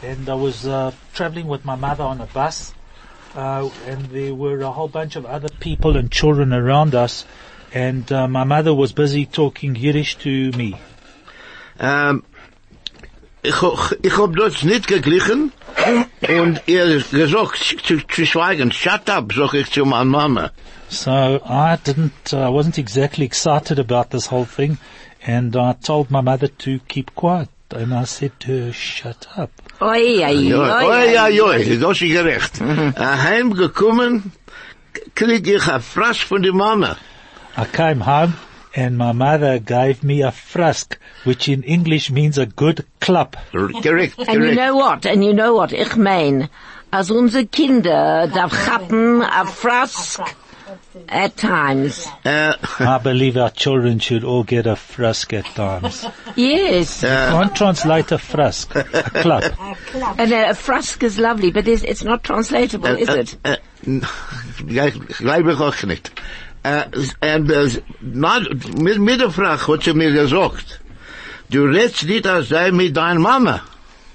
and 0.01 0.29
I 0.29 0.35
was 0.35 0.65
uh, 0.65 0.93
traveling 1.13 1.49
with 1.49 1.65
my 1.65 1.75
mother 1.75 2.03
on 2.03 2.21
a 2.21 2.25
bus, 2.27 2.73
uh, 3.35 3.69
and 3.87 4.05
there 4.05 4.33
were 4.33 4.59
a 4.61 4.71
whole 4.71 4.87
bunch 4.87 5.15
of 5.15 5.25
other 5.25 5.49
people 5.59 5.97
and 5.97 6.11
children 6.11 6.53
around 6.53 6.95
us, 6.95 7.25
and 7.73 8.11
uh, 8.11 8.27
my 8.27 8.43
mother 8.43 8.73
was 8.73 8.91
busy 8.91 9.25
talking 9.25 9.75
Yiddish 9.75 10.15
to 10.17 10.51
me. 10.51 10.75
Ähm, 11.79 12.23
ich, 13.41 13.55
ich 14.03 14.17
hab 14.17 14.35
das 14.35 14.63
nicht 14.63 14.87
geglichen 14.87 15.51
und 16.27 16.61
ihr 16.65 17.01
gesagt 17.11 17.77
zu, 17.83 18.05
zu 18.05 18.25
schweigen. 18.25 18.71
Shut 18.71 19.09
up, 19.09 19.31
sag 19.33 19.53
ich 19.53 19.71
zu 19.71 19.85
meiner 19.85 20.05
Mama. 20.05 20.51
So 20.89 21.39
I 21.45 21.77
didn't, 21.77 22.33
uh, 22.33 22.47
I 22.47 22.49
wasn't 22.49 22.79
exactly 22.79 23.25
excited 23.25 23.79
about 23.79 24.09
this 24.09 24.27
whole 24.27 24.45
thing, 24.45 24.79
and 25.25 25.55
I 25.55 25.73
told 25.73 26.09
my 26.09 26.21
mother 26.21 26.47
to 26.47 26.79
keep 26.87 27.13
quiet, 27.15 27.49
and 27.73 27.93
I 27.93 28.03
said 28.05 28.31
to 28.41 28.65
her, 28.65 28.73
"Shut 28.73 29.27
up." 29.37 29.51
Oi, 29.81 30.23
oi, 30.23 30.25
oi, 30.25 30.49
Ja, 30.49 30.77
oi. 30.85 31.13
ja, 31.13 31.27
ja, 31.27 31.77
das 31.79 32.01
ist 32.01 32.11
gerecht. 32.11 32.59
Mhm. 32.61 32.93
Heimgekommen, 32.97 34.31
krieg 35.15 35.47
ich 35.47 35.67
ein 35.67 35.81
Fraß 35.81 36.17
von 36.19 36.41
der 36.41 36.53
Mama. 36.53 36.97
I 37.57 37.65
came 37.65 38.05
home 38.05 38.33
and 38.75 38.97
my 38.97 39.13
mother 39.13 39.59
gave 39.59 40.03
me 40.03 40.21
a 40.25 40.31
frusk, 40.31 40.97
which 41.25 41.47
in 41.47 41.63
English 41.63 42.09
means 42.11 42.37
a 42.37 42.45
good 42.45 42.85
club. 42.99 43.35
Correct, 43.51 44.17
And 44.27 44.43
you 44.43 44.55
know 44.55 44.75
what? 44.75 45.05
And 45.05 45.23
you 45.23 45.33
know 45.33 45.53
what? 45.55 45.71
Ich 45.71 45.95
mein, 45.95 46.49
als 46.91 47.09
unsere 47.11 47.45
Kinder 47.45 48.27
da 48.33 48.47
chappen 48.49 49.21
a 49.21 49.45
frask 49.45 50.21
at 51.07 51.37
times. 51.37 52.07
Äh, 52.23 52.53
I 52.79 52.97
believe 52.99 53.37
our 53.37 53.51
children 53.51 53.99
should 53.99 54.23
all 54.23 54.43
get 54.43 54.65
a 54.65 54.75
frusk 54.75 55.33
at 55.33 55.45
times. 55.45 56.05
Yes. 56.35 57.03
Uh, 57.03 57.31
Can't 57.31 57.55
translate 57.55 58.11
a 58.11 58.17
frusk, 58.17 58.75
a 58.75 58.83
club. 58.83 59.43
And 60.17 60.31
a, 60.31 60.49
a 60.51 60.53
frusk 60.53 61.03
is 61.03 61.19
lovely, 61.19 61.51
but 61.51 61.67
it's, 61.67 61.83
it's 61.83 62.03
not 62.03 62.23
translatable, 62.23 62.87
uh, 62.87 62.95
is 62.95 63.09
it? 63.09 63.37
Glaube 65.19 65.51
ich 65.51 65.59
auch 65.59 65.83
nicht. 65.83 66.11
Äh, 66.63 66.85
und, 66.85 67.49
äh, 67.51 67.81
na, 68.01 68.39
mit, 68.77 68.99
mit 68.99 69.21
der 69.21 69.31
Frage 69.31 69.67
hat 69.67 69.83
sie 69.83 69.93
mir 69.93 70.11
gesagt, 70.11 70.81
du 71.49 71.63
redest 71.63 72.03
nicht 72.03 72.27
als 72.27 72.49
sei 72.49 72.71
mit 72.71 72.97
deiner 72.97 73.19
Mama. 73.19 73.61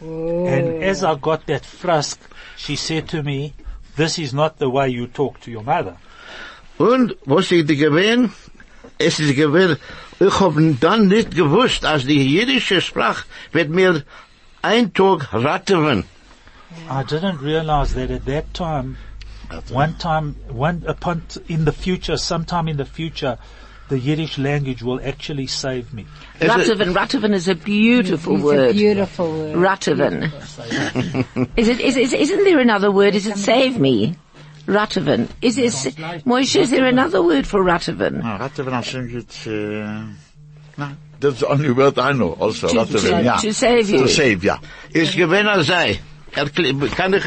Oh. 0.03 0.47
And 0.47 0.83
as 0.83 1.03
I 1.03 1.15
got 1.15 1.47
that 1.47 1.65
frusk, 1.65 2.21
she 2.57 2.77
said 2.77 3.09
to 3.09 3.23
me, 3.23 3.55
this 3.97 4.19
is 4.19 4.35
not 4.35 4.59
the 4.59 4.69
way 4.69 4.89
you 4.89 5.07
talk 5.07 5.41
to 5.41 5.51
your 5.51 5.63
mother. 5.63 5.97
Und 6.79 7.17
was 7.25 7.51
ich 7.53 7.65
dir 7.67 7.77
gewinn, 7.77 8.31
es 8.99 9.21
ist 9.21 9.37
gewinn, 9.37 9.77
ich 10.21 10.41
hab 10.41 10.55
dann 10.81 11.09
nicht 11.09 11.35
gewusst, 11.35 11.85
als 11.85 12.05
die 12.07 12.23
jiddische 12.23 12.81
Sprache 12.81 13.25
wird 13.53 13.71
mir 13.71 14.03
ein 14.63 14.93
Tag 14.93 15.33
raten. 15.33 16.05
I 16.91 17.03
didn't 17.05 17.41
realize 17.41 17.95
that 17.95 18.11
at 18.11 18.25
that 18.27 18.53
time, 18.53 18.97
one 19.71 19.95
time, 19.99 20.35
one 20.51 20.83
upon, 20.87 21.23
in 21.49 21.65
the 21.65 21.73
future, 21.73 22.17
sometime 22.17 22.67
in 22.69 22.77
the 22.77 22.85
future, 22.85 23.39
the 23.89 23.99
Yiddish 23.99 24.39
language 24.39 24.83
will 24.83 25.01
actually 25.05 25.47
save 25.47 25.93
me. 25.93 26.07
Is 26.41 26.49
it- 26.69 26.79
Ratavan. 26.79 26.95
Ratavan 26.95 27.33
is 27.35 27.47
a 27.49 27.55
beautiful 27.55 28.35
It's 28.35 28.43
a 28.43 28.47
word. 28.47 28.73
beautiful 28.75 29.31
word. 29.31 29.55
Ratavan. 29.57 30.33
is 31.57 31.69
it, 31.69 31.81
is, 31.81 31.97
is, 31.97 32.13
isn't 32.13 32.45
there 32.45 32.59
another 32.59 32.91
word? 32.91 33.15
Is 33.15 33.27
it 33.27 33.37
save 33.37 33.79
me? 33.79 34.17
Ratavan. 34.67 35.29
Is 35.43 35.59
it, 35.59 35.73
Moshe, 36.25 36.57
is 36.61 36.71
there 36.71 36.87
another 36.87 37.23
word 37.23 37.47
for 37.47 37.63
Ratavan? 37.63 38.23
No, 38.23 38.39
Ratteven, 38.39 38.73
I 38.73 38.81
think 38.83 39.13
it's, 39.13 39.47
uh, 39.47 40.07
no, 40.79 40.89
that's 41.21 41.41
the 41.41 41.49
only 41.49 41.71
word 41.71 41.99
I 41.99 42.13
know 42.13 42.33
also, 42.33 42.69
To- 42.69 42.75
Ratteven, 42.77 43.19
to- 43.19 43.23
yeah. 43.25 43.37
to 43.37 43.53
save 43.53 43.91
you. 43.91 43.99
To 43.99 44.09
save, 44.09 44.43
yeah. 44.45 44.59
Ist 44.93 45.15
gewinn 45.17 45.47
als 45.47 45.67
sei. 45.67 45.99
Erkl- 46.35 46.89
Kann 46.97 47.15
ich 47.15 47.25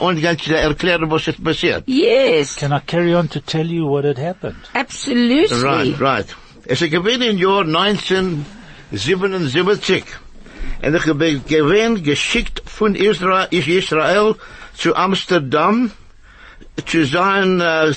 und 0.00 0.20
ganz 0.22 0.46
erklären, 0.46 1.10
was 1.10 1.26
ist 1.26 1.42
passiert? 1.42 1.82
Yes. 1.86 2.54
Can 2.54 2.72
I 2.72 2.78
carry 2.86 3.14
on 3.14 3.26
to 3.28 3.40
tell 3.40 3.66
you 3.66 3.84
what 3.86 4.04
had 4.04 4.16
happened? 4.18 4.54
Absolutely. 4.74 5.60
Right, 5.60 5.98
right. 6.00 6.26
Es 6.66 6.80
ist 6.82 6.90
gewinn 6.92 7.20
im 7.22 7.36
Jahr 7.38 7.64
1977. 7.64 10.04
Und 10.84 10.94
ich 10.94 11.04
bin 11.14 11.42
gewinn 11.48 12.02
geschickt 12.04 12.62
von 12.66 12.94
Israel, 12.94 13.48
Israel 13.50 14.36
zu 14.76 14.94
Amsterdam 14.94 15.90
zu 16.86 17.04
sein, 17.04 17.60
äh, 17.60 17.92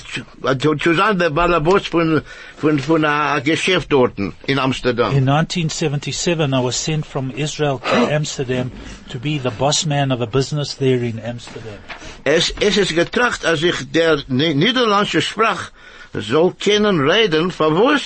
zu, 0.58 0.74
zu 0.76 0.94
sein 0.94 1.18
der 1.18 1.30
Balabos 1.30 1.86
von, 1.86 2.22
von, 2.56 2.78
von 2.78 3.04
einem 3.04 3.42
Geschäft 3.42 3.90
dort 3.90 4.18
in 4.46 4.58
Amsterdam. 4.58 5.16
In 5.16 5.28
1977, 5.28 6.52
I 6.52 6.62
was 6.62 6.76
sent 6.76 7.06
from 7.06 7.30
Israel 7.30 7.78
to 7.78 8.12
Amsterdam 8.14 8.70
to 9.10 9.18
be 9.18 9.38
the 9.38 9.50
boss 9.50 9.86
man 9.86 10.12
of 10.12 10.20
a 10.20 10.26
business 10.26 10.74
there 10.76 11.02
in 11.02 11.18
Amsterdam. 11.18 11.78
Es, 12.24 12.52
es 12.60 12.76
ist 12.76 12.94
getracht, 12.94 13.44
als 13.46 13.62
ich 13.62 13.90
der 13.90 14.22
Ni- 14.28 14.54
niederländische 14.54 15.22
Sprach 15.22 15.70
soll 16.12 16.52
kennen 16.54 17.00
reden, 17.08 17.50
von 17.50 17.74
was? 17.76 18.02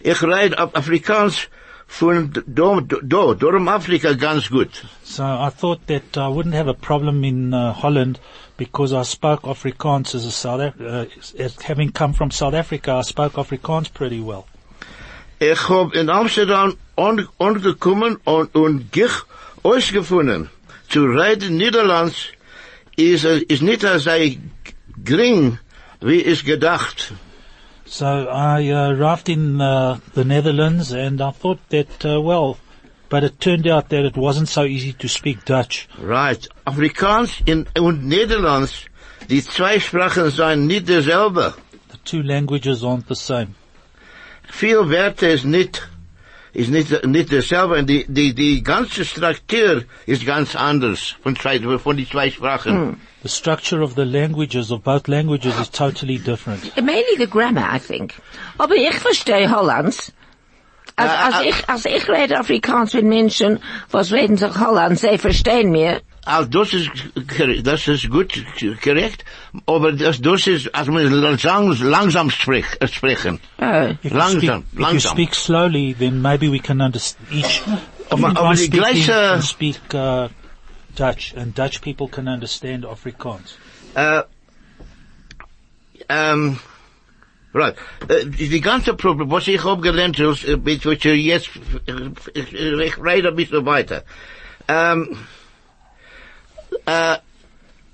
Ich 0.00 0.22
rede 0.22 0.58
auf 0.58 0.74
Afrikaans 0.74 1.48
von 1.86 2.32
do, 2.46 2.80
do, 2.80 3.34
darum 3.34 3.68
Afrika 3.68 4.12
ganz 4.14 4.48
gut. 4.50 4.84
So 5.04 5.22
I 5.22 5.50
thought 5.50 5.86
that 5.86 6.16
I 6.16 6.28
wouldn't 6.28 6.54
have 6.54 6.68
a 6.68 6.74
problem 6.74 7.22
in 7.22 7.54
uh, 7.54 7.72
Holland 7.72 8.18
because 8.56 8.92
I 8.92 9.02
spoke 9.02 9.42
Afrikaans 9.42 10.14
as 10.14 10.24
a 10.24 10.30
South 10.30 10.60
Af- 10.60 10.80
uh, 10.80 11.06
as 11.38 11.60
having 11.62 11.92
come 11.92 12.12
from 12.12 12.30
South 12.30 12.54
Africa. 12.54 12.92
I 12.92 13.02
spoke 13.02 13.34
Afrikaans 13.34 13.92
pretty 13.92 14.20
well. 14.20 14.46
Ich 15.40 15.68
hab 15.68 15.94
in 15.94 16.08
Amsterdam 16.08 16.78
on, 16.96 17.28
angekommen 17.38 18.18
und, 18.24 18.54
und 18.54 18.90
gich 18.90 19.12
ausgefunden, 19.62 20.48
zu 20.88 21.04
reden 21.04 21.56
Niederlands 21.58 22.28
ist, 22.96 23.24
äh, 23.24 23.40
ist 23.40 23.62
nicht 23.62 23.82
so 23.82 24.10
gering, 25.04 25.58
wie 26.00 26.22
ich 26.22 26.44
gedacht. 26.44 27.12
So 27.84 28.06
I 28.06 28.72
uh, 28.72 28.90
arrived 28.90 29.28
in 29.28 29.60
uh, 29.60 29.98
the 30.14 30.24
Netherlands 30.24 30.92
and 30.92 31.20
I 31.20 31.30
thought 31.30 31.60
that 31.68 32.04
uh, 32.04 32.20
well, 32.20 32.58
but 33.08 33.22
it 33.24 33.40
turned 33.40 33.66
out 33.66 33.88
that 33.90 34.04
it 34.04 34.16
wasn't 34.16 34.48
so 34.48 34.64
easy 34.64 34.92
to 34.92 35.08
speak 35.08 35.44
Dutch. 35.44 35.88
Right. 35.98 36.48
Afrikaans 36.66 37.42
in, 37.46 37.66
und 37.78 38.04
Nederlands, 38.04 38.86
die 39.28 39.42
zwei 39.42 39.80
Sprachen 39.80 40.30
sind 40.30 40.66
nicht 40.66 40.88
dieselbe. 40.88 41.54
The 41.90 41.98
two 42.04 42.22
languages 42.22 42.82
aren't 42.82 43.08
the 43.08 43.14
same. 43.14 43.54
viel 44.48 44.88
Werte 44.88 45.26
ist 45.26 45.44
nicht, 45.44 45.88
ist 46.52 46.70
nicht, 46.70 47.04
nicht 47.04 47.32
dasselbe 47.32 47.74
und 47.78 47.86
die, 47.88 48.06
die, 48.08 48.34
die 48.34 48.62
ganze 48.62 49.04
Struktur 49.04 49.84
ist 50.06 50.24
ganz 50.24 50.56
anders 50.56 51.14
von 51.22 51.36
zwei, 51.36 51.60
von 51.78 51.96
die 51.96 52.08
zwei 52.08 52.30
Sprachen. 52.30 52.72
Hmm. 52.72 53.00
The 53.22 53.28
structure 53.28 53.82
of 53.82 53.94
the 53.94 54.04
languages 54.04 54.70
of 54.70 54.82
both 54.82 55.08
languages 55.08 55.58
is 55.58 55.68
totally 55.68 56.18
different. 56.18 56.76
Mainly 56.76 57.16
the 57.18 57.26
grammar, 57.26 57.66
I 57.74 57.78
think. 57.78 58.14
Aber 58.58 58.76
ich 58.76 58.94
verstehe 58.94 59.50
Hollands. 59.50 60.12
Als, 60.98 61.10
Äh, 61.10 61.16
als, 61.26 61.36
äh, 61.44 61.48
ich, 61.50 61.68
als 61.68 61.84
ich 61.84 62.08
rede 62.08 62.38
Afrikaans 62.38 62.94
mit 62.94 63.04
Menschen, 63.04 63.60
was 63.90 64.12
reden 64.12 64.36
sich 64.38 64.58
Hollands, 64.58 65.02
sie 65.02 65.18
verstehen 65.18 65.70
mir. 65.70 66.00
Also 66.24 66.48
das 66.48 66.72
ist, 66.72 66.90
korrekt, 67.36 67.66
das 67.66 67.86
ist 67.86 68.10
gut, 68.10 68.32
korrekt, 68.82 69.24
aber 69.66 69.92
das, 69.92 70.20
das 70.20 70.46
ist, 70.46 70.74
als 70.74 70.88
man 70.88 71.06
langsam, 71.12 71.70
langsam 71.82 72.30
sprich, 72.30 72.64
äh, 72.80 72.88
sprechen. 72.88 73.38
Oh. 73.60 73.90
If 74.02 74.12
Langsam, 74.12 74.32
you 74.32 74.40
speak, 74.40 74.64
If 74.72 74.72
you 74.78 74.82
langsam. 74.82 75.12
speak 75.12 75.34
slowly, 75.34 75.94
then 75.96 76.20
maybe 76.22 76.50
we 76.50 76.58
can 76.58 76.80
understand 76.80 77.30
each. 77.30 77.62
Aber- 78.10 78.30
if 78.30 78.36
aber 78.38 78.50
I 78.52 78.56
die 78.56 78.64
speak, 78.64 78.72
gleiche- 78.80 79.06
can 79.32 79.42
speak 79.42 79.76
uh, 79.94 80.28
Dutch, 80.96 81.34
and 81.36 81.54
Dutch 81.56 81.80
people 81.82 82.08
can 82.08 82.26
understand 82.26 82.84
Afrikaans. 82.86 83.56
Äh, 83.94 84.22
ähm, 86.08 86.58
right. 87.56 87.74
Äh, 88.08 88.26
die 88.26 88.60
ganze 88.60 88.94
Problem, 88.94 89.30
was 89.30 89.48
ich 89.48 89.64
hab 89.64 89.82
gelernt, 89.82 90.18
ist, 90.20 90.46
mit 90.46 90.84
was 90.86 91.04
ich 91.04 91.04
jetzt, 91.04 91.50
ich, 92.34 92.52
ich 92.52 92.98
rede 93.02 93.28
ein 93.28 93.36
bisschen 93.36 93.64
weiter. 93.64 94.04
Ähm, 94.68 95.16
äh, 96.86 97.16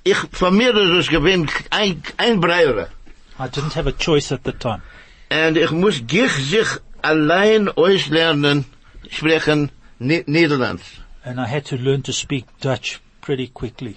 ich, 0.04 0.16
von 0.32 0.56
mir 0.56 0.74
ist 0.76 1.06
es 1.06 1.08
gewinn, 1.08 1.48
ein, 1.70 2.02
ein 2.16 2.40
Breire. 2.40 2.88
I 3.38 3.48
didn't 3.48 3.74
have 3.74 3.88
a 3.88 3.92
choice 3.92 4.32
at 4.32 4.40
the 4.44 4.52
time. 4.52 4.82
Und 5.30 5.56
ich 5.56 5.70
muss 5.70 6.02
gich 6.06 6.32
sich 6.32 6.68
allein 7.00 7.68
auslernen, 7.68 8.64
sprechen 9.10 9.70
Niederlands. 9.98 10.82
And 11.24 11.38
I 11.38 11.46
had 11.46 11.64
to 11.66 11.76
learn 11.76 12.02
to 12.02 12.12
speak 12.12 12.44
Dutch 12.60 13.00
pretty 13.20 13.48
quickly. 13.48 13.96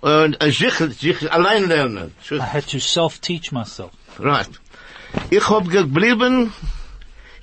Und 0.00 0.42
äh, 0.42 0.50
sich, 0.50 0.74
sich 0.74 1.32
allein 1.32 1.68
lernen. 1.68 2.12
I 2.30 2.38
had 2.40 2.66
to 2.68 2.78
self-teach 2.78 3.52
myself. 3.52 3.92
Right. 4.18 4.48
Ich 5.30 5.48
hab 5.48 5.68
geblieben 5.68 6.52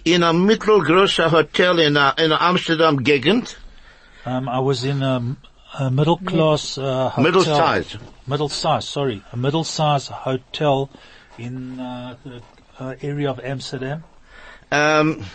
in 0.04 0.24
einem 0.24 0.46
mittelgroßen 0.46 1.32
Hotel 1.32 1.80
in 1.80 1.98
a, 1.98 2.12
in 2.12 2.32
a 2.32 2.38
Amsterdam 2.38 3.04
Gegend, 3.04 3.58
Um, 4.24 4.48
I 4.48 4.60
was 4.60 4.84
in 4.84 5.02
a, 5.02 5.36
a 5.80 5.90
middle 5.90 6.18
class 6.18 6.78
uh, 6.78 7.10
hotel. 7.10 7.24
middle 7.24 7.44
size. 7.44 7.98
Middle 8.28 8.50
size, 8.50 8.88
sorry. 8.88 9.24
A 9.32 9.38
middle 9.38 9.64
size 9.64 10.08
hotel 10.10 10.92
in 11.40 11.80
uh, 11.80 12.16
the 12.24 12.42
uh, 12.80 12.96
area 13.02 13.32
of 13.32 13.40
Amsterdam. 13.44 14.04
Ähm, 14.70 15.26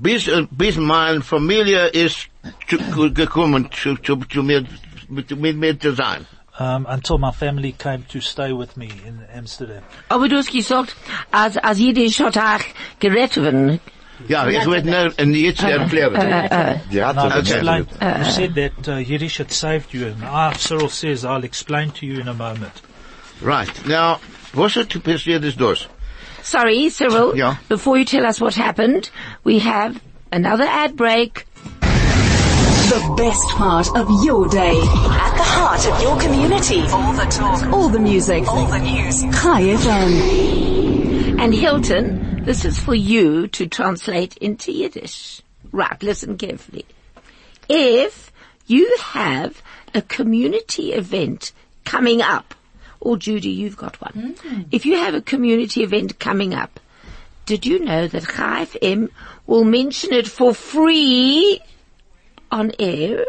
bis, 0.00 0.26
äh, 0.26 0.46
bis 0.50 0.76
meine 0.76 1.20
Familie 1.20 1.88
ist 1.88 2.28
zu, 2.66 3.12
gekommen 3.12 3.68
zu, 3.72 3.96
zu, 3.96 4.16
zu 4.16 4.42
mir, 4.42 4.64
mit, 5.08 5.30
mit 5.38 5.56
mir 5.56 5.78
zu 5.78 5.92
sein. 5.94 6.26
Um, 6.58 6.84
until 6.86 7.16
my 7.16 7.30
family 7.30 7.72
came 7.72 8.02
to 8.10 8.20
stay 8.20 8.52
with 8.52 8.76
me 8.76 8.90
in 9.06 9.24
Amsterdam. 9.34 9.82
Aber 10.10 10.28
du 10.28 10.36
hast 10.36 10.52
gesagt, 10.52 10.94
als, 11.30 11.56
als 11.56 11.78
Jiddisch 11.78 12.20
hat 12.20 12.36
auch 12.36 12.60
gerettet 13.00 13.42
werden. 13.44 13.80
Ja, 14.28 14.46
ich 14.46 14.66
werde 14.66 15.14
nur 15.24 15.36
jetzt 15.36 15.62
erklären. 15.62 16.14
Die 16.90 17.02
And 17.02 17.16
Ratteven, 17.18 17.32
I'll 17.32 17.38
explain. 17.40 17.86
you 18.18 18.30
said 18.30 18.54
that 18.54 18.88
uh, 18.88 18.96
Yiddish 18.98 19.38
had 19.38 19.50
saved 19.50 19.94
you, 19.94 20.06
and 20.06 20.22
ah, 20.24 20.52
Cyril 20.52 20.88
says 20.88 21.24
I'll 21.24 21.44
explain 21.44 21.90
to 21.92 22.06
you 22.06 22.20
in 22.20 22.28
a 22.28 22.34
moment. 22.34 22.82
Right. 23.40 23.86
Now, 23.86 24.20
was 24.52 24.76
ist 24.76 25.02
passiert 25.02 25.44
ist 25.44 25.58
das? 25.58 25.88
Sorry, 26.42 26.90
Cyril. 26.90 27.34
Yeah. 27.36 27.56
Before 27.68 27.96
you 27.96 28.04
tell 28.04 28.26
us 28.26 28.40
what 28.40 28.54
happened, 28.54 29.10
we 29.44 29.60
have 29.60 30.00
another 30.30 30.64
ad 30.64 30.96
break. 30.96 31.46
The 32.92 33.14
best 33.16 33.48
part 33.52 33.88
of 33.96 34.06
your 34.22 34.46
day. 34.48 34.76
At 34.76 35.34
the 35.34 35.42
heart 35.42 35.86
of 35.86 36.02
your 36.02 36.20
community. 36.20 36.82
All 36.82 37.14
the 37.14 37.24
talk. 37.24 37.72
All 37.72 37.88
the 37.88 37.98
music. 37.98 38.46
All 38.46 38.66
the 38.66 38.80
news. 38.80 39.22
Chai 39.22 39.62
FM. 39.62 41.40
And 41.40 41.54
Hilton, 41.54 42.44
this 42.44 42.66
is 42.66 42.78
for 42.78 42.94
you 42.94 43.46
to 43.46 43.66
translate 43.66 44.36
into 44.36 44.72
Yiddish. 44.72 45.40
Right, 45.72 46.02
listen 46.02 46.36
carefully. 46.36 46.84
If 47.66 48.30
you 48.66 48.94
have 49.00 49.62
a 49.94 50.02
community 50.02 50.92
event 50.92 51.52
coming 51.86 52.20
up, 52.20 52.54
or 53.00 53.16
Judy, 53.16 53.52
you've 53.52 53.78
got 53.78 53.98
one. 54.02 54.34
Mm. 54.34 54.66
If 54.70 54.84
you 54.84 54.98
have 54.98 55.14
a 55.14 55.22
community 55.22 55.82
event 55.82 56.18
coming 56.18 56.52
up, 56.52 56.78
did 57.46 57.64
you 57.64 57.78
know 57.78 58.06
that 58.06 58.24
Chai 58.24 58.66
FM 58.66 59.08
will 59.46 59.64
mention 59.64 60.12
it 60.12 60.28
for 60.28 60.52
free 60.52 61.58
on 62.52 62.70
air? 62.78 63.26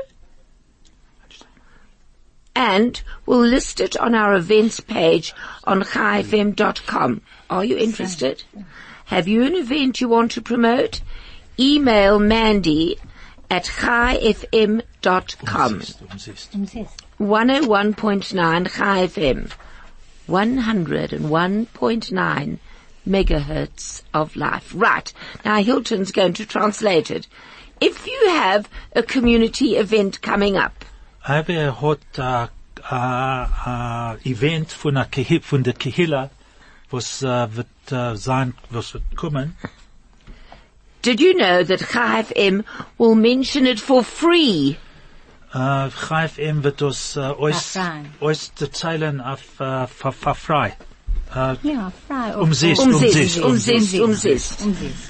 And 2.56 3.02
we'll 3.26 3.40
list 3.40 3.80
it 3.80 3.98
on 3.98 4.14
our 4.14 4.36
events 4.36 4.80
page 4.80 5.34
on 5.64 5.82
chaifm.com. 5.82 7.22
Are 7.50 7.66
you 7.66 7.76
interested? 7.78 8.44
Have 9.06 9.28
you 9.28 9.44
an 9.44 9.56
event 9.56 10.02
you 10.02 10.08
want 10.08 10.32
to 10.34 10.42
promote? 10.42 11.02
Email 11.60 12.20
Mandy 12.20 13.00
at 13.50 13.66
chaifm.com. 13.66 14.84
101.9 17.20 18.76
Chai 18.76 19.08
FM. 19.08 19.52
101.9 20.28 22.60
megahertz 23.08 24.04
of 24.14 24.36
life. 24.36 24.72
Right. 24.76 25.12
Now 25.44 25.62
Hilton's 25.62 26.12
going 26.12 26.34
to 26.34 26.46
translate 26.46 27.10
it. 27.12 27.28
If 27.82 28.06
you 28.08 28.30
have 28.30 28.70
a 28.96 29.04
community 29.04 29.76
event 29.78 30.22
coming 30.22 30.58
up, 30.58 30.86
Habe 31.24 31.72
hat 31.82 32.20
uh, 32.20 32.48
uh, 32.92 33.48
uh, 33.66 34.16
Event 34.26 34.72
von, 34.72 34.96
der 34.96 35.06
Kehi- 35.06 35.42
von 35.42 35.64
der 35.64 35.74
Kehila 35.74 36.30
was 36.92 37.24
uh, 37.24 37.48
wird 37.56 37.68
uh, 37.92 38.16
sein, 38.16 38.54
was 38.70 38.94
wird 38.94 39.04
kommen. 39.16 39.56
Did 41.02 41.20
you 41.20 41.34
know 41.34 41.64
that 41.64 41.80
Chai 41.82 42.24
FM 42.24 42.64
will 42.98 43.16
mention 43.16 43.66
it 43.68 43.80
for 43.80 44.04
free? 44.04 44.78
Uh, 45.54 45.90
Chai 45.90 46.28
FM 46.28 46.64
wird 46.64 46.82
uns 46.82 47.18
uh, 47.18 47.34
euch, 47.38 47.56
Verfreien. 47.56 48.10
euch 48.22 48.52
erzählen 48.60 49.20
auf 49.22 49.42
uh, 49.60 49.86
ver, 49.88 50.12
verfrei. 50.12 50.76
Uh, 51.36 51.56
Ja, 51.64 51.92
frei. 52.08 52.36
Umsist, 52.38 52.82
Umsist, 52.82 53.40
umsist, 53.40 53.40
umsist, 53.40 54.00
umsist. 54.00 54.62
Umsist. 54.62 55.10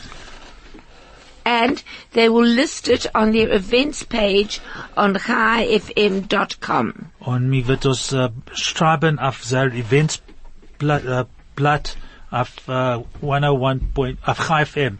And 1.45 1.83
they 2.13 2.29
will 2.29 2.45
list 2.45 2.87
it 2.87 3.05
on 3.13 3.31
their 3.33 3.51
events 3.51 4.03
page 4.03 4.61
on 4.95 5.15
chaifm.com. 5.15 6.93
Und 7.19 7.49
mir 7.49 7.67
wird 7.67 7.85
uns 7.85 8.13
uh, 8.13 8.29
schreiben 8.53 9.19
auf 9.19 9.43
sein 9.43 9.73
Eventsblatt 9.73 11.05
uh, 11.05 11.25
Blatt 11.55 11.97
auf 12.31 12.67
uh, 12.67 13.03
101 13.21 13.93
point, 13.93 14.17
auf 14.25 14.47
Chai 14.47 14.65
FM. 14.65 14.97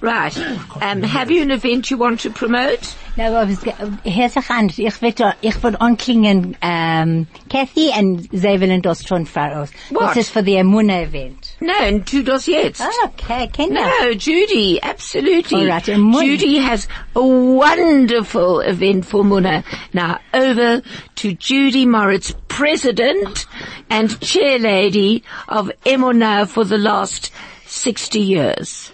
Right. 0.00 0.34
Um, 0.80 1.02
have 1.02 1.30
you 1.30 1.42
an 1.42 1.50
event 1.50 1.90
you 1.90 1.98
want 1.98 2.20
to 2.20 2.30
promote? 2.30 2.96
No, 3.18 3.34
I 3.34 3.44
was, 3.44 3.58
hör 3.62 4.28
sich 4.30 4.50
an, 4.50 4.70
ich 4.74 5.02
will, 5.02 5.32
ich 5.42 5.62
will 5.62 5.76
anklingen, 5.76 6.56
um, 6.62 7.26
Kathy 7.50 7.92
and 7.92 8.30
wollen 8.32 8.80
das 8.80 9.06
schon 9.06 9.26
voraus. 9.26 9.70
What? 9.90 10.14
This 10.14 10.26
is 10.26 10.32
for 10.32 10.40
the 10.40 10.54
Emuna 10.54 11.02
event. 11.02 11.56
No, 11.60 11.74
and 11.74 12.06
two 12.06 12.22
does 12.22 12.48
yet. 12.48 12.80
Okay, 13.04 13.48
Kenya. 13.48 13.74
No, 13.74 14.14
Judy, 14.14 14.80
absolutely. 14.82 15.60
All 15.62 15.66
right, 15.66 15.86
and 15.88 16.02
Mun- 16.04 16.24
Judy 16.24 16.56
has 16.58 16.88
a 17.14 17.26
wonderful 17.26 18.60
event 18.60 19.04
for 19.04 19.22
Muna. 19.22 19.64
Now 19.92 20.20
over 20.32 20.80
to 21.16 21.32
Judy 21.34 21.84
Moritz, 21.84 22.34
President 22.48 23.44
and 23.90 24.18
Chair 24.20 24.58
Lady 24.58 25.22
of 25.48 25.70
Emuna 25.84 26.48
for 26.48 26.64
the 26.64 26.78
last 26.78 27.30
60 27.66 28.18
years. 28.20 28.92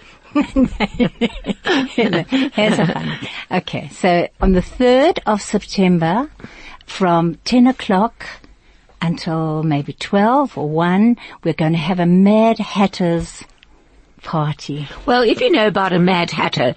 Here's 1.95 2.79
a 2.79 2.87
fun. 2.87 3.19
Okay, 3.51 3.89
so 3.89 4.29
on 4.41 4.53
the 4.53 4.61
3rd 4.61 5.19
of 5.27 5.41
September, 5.41 6.31
from 6.87 7.37
10 7.45 7.67
o'clock 7.67 8.27
until 9.03 9.63
maybe 9.63 9.93
12 9.93 10.57
or 10.57 10.69
1, 10.69 11.17
we're 11.45 11.53
going 11.53 11.73
to 11.73 11.79
have 11.79 12.01
a 12.01 12.07
Mad 12.07 12.59
Hatters 12.59 13.45
party. 14.23 14.89
Well, 15.05 15.23
if 15.23 15.41
you 15.41 15.51
know 15.51 15.67
about 15.67 15.93
a 15.93 15.99
Mad 15.99 16.31
Hatter, 16.31 16.75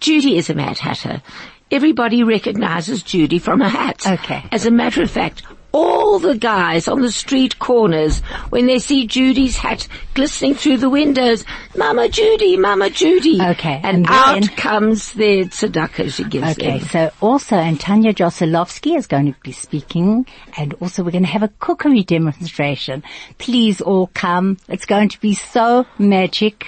Judy 0.00 0.36
is 0.36 0.50
a 0.50 0.54
Mad 0.54 0.78
Hatter. 0.78 1.22
Everybody 1.70 2.22
recognizes 2.22 3.02
Judy 3.02 3.38
from 3.38 3.60
her 3.60 3.68
hat. 3.68 4.06
Okay. 4.06 4.44
As 4.52 4.66
a 4.66 4.70
matter 4.70 5.02
of 5.02 5.10
fact, 5.10 5.42
all 5.74 6.18
the 6.20 6.36
guys 6.36 6.86
on 6.88 7.00
the 7.02 7.10
street 7.10 7.58
corners, 7.58 8.20
when 8.50 8.66
they 8.66 8.78
see 8.78 9.06
Judy's 9.06 9.56
hat 9.56 9.88
glistening 10.14 10.54
through 10.54 10.76
the 10.78 10.88
windows, 10.88 11.44
Mama 11.76 12.08
Judy, 12.08 12.56
Mama 12.56 12.88
Judy. 12.90 13.42
Okay, 13.42 13.80
And, 13.82 13.98
and 13.98 14.06
out 14.08 14.34
then- 14.40 14.48
comes 14.56 15.12
the 15.12 15.44
tzedakah 15.46 16.12
she 16.14 16.24
gives 16.24 16.52
Okay, 16.52 16.78
them. 16.78 16.88
so 16.88 17.10
also, 17.20 17.56
and 17.56 17.78
Tanya 17.80 18.10
is 18.10 19.06
going 19.08 19.32
to 19.32 19.40
be 19.42 19.52
speaking, 19.52 20.26
and 20.56 20.74
also 20.74 21.02
we're 21.02 21.10
going 21.10 21.24
to 21.24 21.28
have 21.30 21.42
a 21.42 21.48
cookery 21.58 22.04
demonstration. 22.04 23.02
Please 23.38 23.80
all 23.80 24.06
come. 24.14 24.58
It's 24.68 24.86
going 24.86 25.08
to 25.08 25.20
be 25.20 25.34
so 25.34 25.86
magic. 25.98 26.66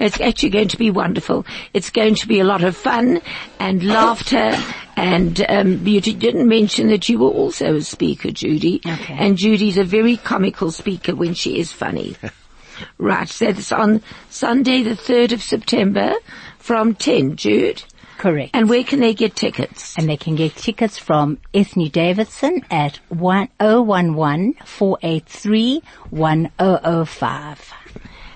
It's 0.00 0.20
actually 0.20 0.48
going 0.48 0.68
to 0.68 0.78
be 0.78 0.90
wonderful. 0.90 1.44
It's 1.74 1.90
going 1.90 2.14
to 2.16 2.26
be 2.26 2.40
a 2.40 2.44
lot 2.44 2.64
of 2.64 2.76
fun 2.76 3.20
and 3.58 3.84
laughter. 3.84 4.56
And 4.96 5.44
um, 5.48 5.86
you 5.86 6.00
didn't 6.00 6.48
mention 6.48 6.88
that 6.88 7.08
you 7.08 7.18
were 7.18 7.28
also 7.28 7.76
a 7.76 7.82
speaker, 7.82 8.30
Judy. 8.30 8.80
Okay. 8.84 9.16
And 9.18 9.36
Judy's 9.36 9.76
a 9.76 9.84
very 9.84 10.16
comical 10.16 10.70
speaker 10.70 11.14
when 11.14 11.34
she 11.34 11.58
is 11.58 11.70
funny. 11.70 12.16
right. 12.98 13.28
So 13.28 13.48
it's 13.48 13.72
on 13.72 14.02
Sunday, 14.30 14.82
the 14.82 14.96
third 14.96 15.32
of 15.32 15.42
September, 15.42 16.14
from 16.58 16.94
ten. 16.94 17.36
Jude. 17.36 17.84
Correct. 18.18 18.50
And 18.52 18.68
where 18.68 18.84
can 18.84 19.00
they 19.00 19.14
get 19.14 19.34
tickets? 19.34 19.96
and 19.96 20.06
they 20.06 20.18
can 20.18 20.34
get 20.34 20.54
tickets 20.54 20.98
from 20.98 21.38
Ethne 21.54 21.88
Davidson 21.88 22.62
at 22.70 22.96
1011 23.08 24.56
483 24.62 25.82
1005. 26.10 27.72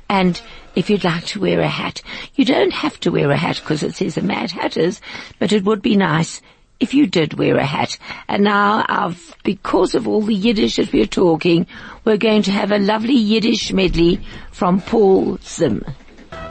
And 0.08 0.40
if 0.74 0.90
you'd 0.90 1.04
like 1.04 1.24
to 1.26 1.40
wear 1.40 1.60
a 1.60 1.68
hat, 1.68 2.02
you 2.34 2.44
don't 2.44 2.72
have 2.72 2.98
to 3.00 3.10
wear 3.10 3.30
a 3.30 3.36
hat 3.36 3.56
because 3.56 3.82
it 3.82 3.94
says 3.94 4.16
a 4.16 4.22
Mad 4.22 4.50
Hatters, 4.50 5.00
but 5.38 5.52
it 5.52 5.64
would 5.64 5.82
be 5.82 5.96
nice 5.96 6.42
if 6.80 6.92
you 6.92 7.06
did 7.06 7.34
wear 7.34 7.56
a 7.56 7.64
hat. 7.64 7.98
And 8.28 8.44
now, 8.44 8.84
I've, 8.88 9.36
because 9.44 9.94
of 9.94 10.08
all 10.08 10.22
the 10.22 10.34
Yiddish 10.34 10.76
that 10.76 10.92
we're 10.92 11.06
talking, 11.06 11.66
we're 12.04 12.16
going 12.16 12.42
to 12.42 12.50
have 12.50 12.72
a 12.72 12.78
lovely 12.78 13.14
Yiddish 13.14 13.72
medley 13.72 14.20
from 14.50 14.80
Paul 14.80 15.38
Zim. 15.38 15.84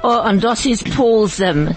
Oh, 0.04 0.24
and 0.24 0.42
das 0.42 0.66
is 0.66 0.82
Paul 0.82 1.28
Zim. 1.28 1.76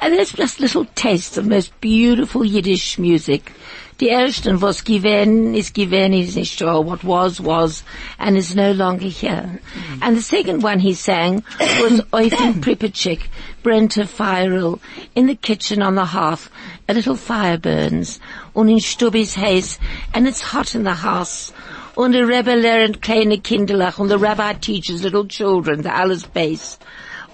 And 0.00 0.12
there's 0.12 0.32
just 0.32 0.60
little 0.60 0.84
tastes 0.94 1.38
of 1.38 1.46
most 1.46 1.78
beautiful 1.80 2.44
Yiddish 2.44 2.98
music. 2.98 3.52
The 3.98 4.10
ersten 4.10 4.60
was 4.60 4.82
given 4.82 5.54
is 5.54 5.70
given 5.70 6.12
is 6.12 6.36
nicht 6.36 6.58
sure 6.58 6.82
what 6.82 7.02
was 7.02 7.40
was 7.40 7.82
and 8.18 8.36
is 8.36 8.54
no 8.54 8.72
longer 8.72 9.06
here. 9.06 9.58
And 10.02 10.14
the 10.14 10.20
second 10.20 10.62
one 10.62 10.80
he 10.80 10.92
sang 10.92 11.42
was 11.58 12.00
Eufen 12.12 12.60
Pripachik, 12.60 13.22
Brenta 13.62 14.06
Firel, 14.06 14.80
in 15.14 15.28
the 15.28 15.34
kitchen 15.34 15.80
on 15.80 15.94
the 15.94 16.04
hearth. 16.04 16.50
A 16.90 16.92
little 16.92 17.16
fire 17.16 17.56
burns, 17.56 18.20
und 18.54 18.68
in 18.68 18.80
Stubbi's 18.80 19.34
heiß, 19.34 19.78
and 20.12 20.28
it's 20.28 20.42
hot 20.42 20.74
in 20.74 20.84
the 20.84 20.94
house. 20.94 21.54
Und 21.96 22.12
the 22.12 22.26
Rebbe 22.26 22.54
learned 22.54 23.00
kleine 23.00 23.40
Kinderlach, 23.42 23.98
and 23.98 24.10
the 24.10 24.18
rabbi 24.18 24.52
teaches 24.52 25.02
little 25.02 25.24
children, 25.24 25.80
the 25.80 25.96
alles 25.96 26.24
base. 26.24 26.78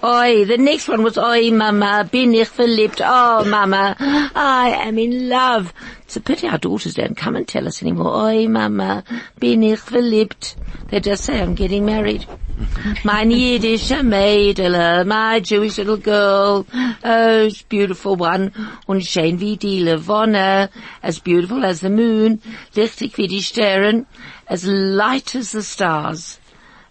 Oi, 0.05 0.43
the 0.43 0.57
next 0.57 0.89
one 0.89 1.01
was 1.01 1.17
Oi 1.17 1.49
Mama, 1.49 2.03
bin 2.11 2.33
ich 2.33 2.49
verliebt. 2.49 2.99
Oh 3.01 3.45
Mama, 3.45 3.95
I 4.35 4.81
am 4.85 4.97
in 4.97 5.29
love. 5.29 5.73
It's 6.01 6.17
a 6.17 6.19
pity 6.19 6.45
our 6.45 6.57
daughters 6.57 6.95
don't 6.95 7.15
come 7.15 7.37
and 7.37 7.47
tell 7.47 7.65
us 7.69 7.81
anymore. 7.81 8.13
Oi 8.13 8.49
Mama, 8.49 9.05
bin 9.39 9.63
ich 9.63 9.79
verliebt. 9.79 10.55
They 10.89 10.99
just 10.99 11.23
say 11.23 11.39
I'm 11.39 11.55
getting 11.55 11.85
married. 11.85 12.25
My 13.05 13.23
Yiddish 13.23 13.91
Mädel, 13.91 15.07
my 15.07 15.39
Jewish 15.39 15.77
little 15.77 15.95
girl, 15.95 16.67
oh, 17.03 17.49
beautiful 17.69 18.17
one, 18.17 18.51
und 18.87 19.03
schön 19.03 19.39
wie 19.39 19.55
die 19.55 19.79
Levonne, 19.79 20.69
as 21.01 21.19
beautiful 21.19 21.63
as 21.63 21.79
the 21.79 21.89
moon, 21.89 22.41
lichtig 22.75 23.17
wie 23.17 23.27
die 23.27 23.41
Sterne, 23.41 24.05
as 24.47 24.65
light 24.65 25.33
as 25.33 25.51
the 25.53 25.63
stars. 25.63 26.39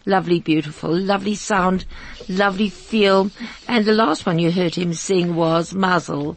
Lovely, 0.04 0.40
beautiful, 0.40 0.96
lovely 0.96 1.34
sound, 1.34 1.84
lovely 2.28 2.68
feel. 2.68 3.30
And 3.68 3.84
the 3.84 3.92
last 3.92 4.26
one 4.26 4.38
you 4.38 4.50
heard 4.50 4.74
him 4.74 4.94
sing 4.94 5.36
was 5.36 5.74
Muzzle. 5.74 6.36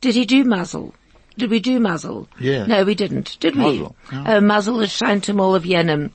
Did 0.00 0.14
he 0.14 0.26
do 0.26 0.44
Muzzle? 0.44 0.94
Did 1.38 1.50
we 1.50 1.60
do 1.60 1.80
Muzzle? 1.80 2.28
Yeah. 2.38 2.66
No, 2.66 2.84
we 2.84 2.94
didn't, 2.94 3.38
did 3.40 3.56
we? 3.56 3.62
Muzzle, 3.62 3.96
yeah. 4.12 4.24
Oh, 4.36 4.40
Muzzle 4.40 4.80
has 4.80 4.92
shined 4.92 5.24
to 5.24 5.38
all 5.38 5.54
of 5.54 5.64
Yenim. 5.64 6.10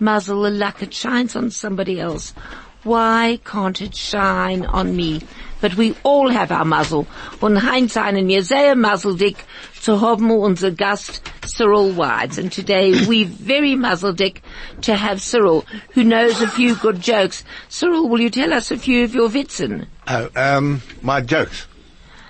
Muzzle, 0.00 0.42
the 0.42 0.50
luck, 0.50 0.82
it 0.82 0.92
shines 0.92 1.36
on 1.36 1.50
somebody 1.50 2.00
else. 2.00 2.34
Why 2.82 3.40
can't 3.44 3.82
it 3.82 3.96
shine 3.96 4.64
on 4.64 4.94
me? 4.94 5.22
But 5.60 5.76
we 5.76 5.96
all 6.02 6.28
have 6.28 6.52
our 6.52 6.64
muzzle. 6.64 7.06
Und 7.40 7.62
Heinz 7.62 7.96
einen 7.96 8.26
mir 8.26 8.44
sehr 8.44 8.76
muzzledick 8.76 9.38
zu 9.86 10.00
haben 10.00 10.32
unser 10.32 10.72
Gast 10.72 11.22
Cyril 11.46 11.96
Wides. 11.96 12.38
And 12.38 12.50
today 12.50 13.06
we 13.06 13.22
very 13.22 13.76
muzzledick 13.76 14.42
to 14.82 14.96
have 14.96 15.22
Cyril, 15.22 15.64
who 15.94 16.02
knows 16.02 16.42
a 16.42 16.48
few 16.48 16.74
good 16.74 17.00
jokes. 17.00 17.44
Cyril, 17.68 18.08
will 18.08 18.20
you 18.20 18.30
tell 18.30 18.52
us 18.52 18.72
a 18.72 18.76
few 18.76 19.04
of 19.04 19.14
your 19.14 19.28
Witzen? 19.28 19.86
Oh, 20.08 20.28
um, 20.34 20.82
my 21.02 21.20
jokes. 21.20 21.68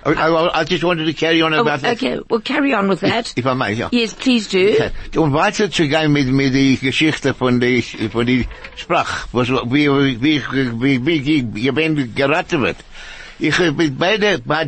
I, 0.05 0.11
I, 0.11 0.59
I 0.59 0.63
just 0.65 0.83
wanted 0.83 1.05
to 1.05 1.13
carry 1.13 1.41
on 1.41 1.55
Oh, 1.55 1.61
about 1.61 1.81
that. 1.81 1.97
okay, 1.97 2.19
well 2.29 2.41
carry 2.41 2.75
on 2.75 2.87
with 2.89 2.99
that. 2.99 3.33
If 3.35 3.47
I 3.47 3.55
may, 3.55 3.73
yeah. 3.73 3.89
Yes, 3.91 4.13
please 4.13 4.47
do. 4.47 4.75
Okay. 4.75 4.91
Um 5.17 5.33
weiter 5.33 5.67
zu 5.71 5.87
gehen 5.87 6.13
mit, 6.13 6.27
mit 6.27 6.53
die 6.53 6.77
Geschichte 6.77 7.33
von 7.33 7.59
die, 7.59 7.81
von 7.81 8.25
die 8.27 8.47
Sprach, 8.75 9.27
was, 9.33 9.49
wie, 9.49 9.89
wie, 9.89 10.21
wie, 10.21 10.41
wie, 10.79 11.05
wie, 11.05 11.25
wie, 11.25 11.97
wie 11.97 12.07
geraten 12.13 12.61
wird. 12.61 12.77
Ich 13.39 13.57
bin 13.57 13.97
bei 13.97 14.17
der, 14.17 14.37
bei 14.37 14.63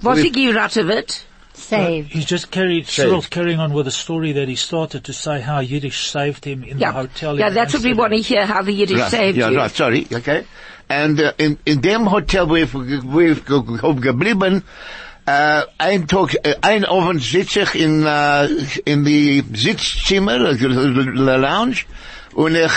dem 0.00 0.08
Hotel. 0.10 0.16
Was 0.16 0.18
ich 0.24 0.32
geraten 0.32 0.88
wird? 0.88 1.24
Saved. 1.54 2.12
He's 2.12 2.24
just 2.30 2.52
carried, 2.52 2.86
Cyril's 2.86 3.28
carrying 3.28 3.58
on 3.58 3.72
with 3.74 3.88
a 3.88 3.90
story 3.90 4.32
that 4.32 4.46
he 4.48 4.54
started 4.54 5.02
to 5.04 5.12
say 5.12 5.40
how 5.40 5.58
Yiddish 5.58 6.06
saved 6.08 6.44
him 6.44 6.62
in 6.62 6.78
Yeah, 6.78 6.92
the 6.92 6.98
hotel. 7.00 7.36
yeah, 7.38 7.48
in 7.48 7.54
that's 7.54 7.74
what 7.74 7.82
we 7.82 7.94
want 7.94 8.12
to 8.12 8.20
hear, 8.20 8.46
how 8.46 8.62
the 8.62 8.72
Yiddish 8.72 9.00
Right, 9.00 9.10
saved 9.10 9.36
ja, 9.38 9.48
you. 9.48 9.56
right, 9.58 9.70
sorry, 9.70 10.06
okay. 10.12 10.44
And 10.88 11.20
uh, 11.20 11.32
in, 11.36 11.58
in 11.66 11.80
dem 11.80 12.06
Hotel, 12.12 12.48
wo 12.48 12.54
ich, 12.54 12.72
wo 12.72 13.20
ich 13.20 13.44
ge- 13.44 13.62
ge- 13.62 13.94
geblieben, 14.00 14.62
äh, 15.26 15.62
ein 15.78 16.06
Tag, 16.06 16.36
äh, 16.44 16.54
ein 16.62 16.84
Abend 16.84 17.22
sitze 17.22 17.62
ich 17.62 17.74
in, 17.74 18.06
äh, 18.06 18.46
in 18.84 19.04
die 19.04 19.42
Sitzzimmer, 19.52 20.40
also 20.40 20.68
la 20.68 21.34
Lounge, 21.36 21.78
und 22.34 22.54
ich 22.54 22.70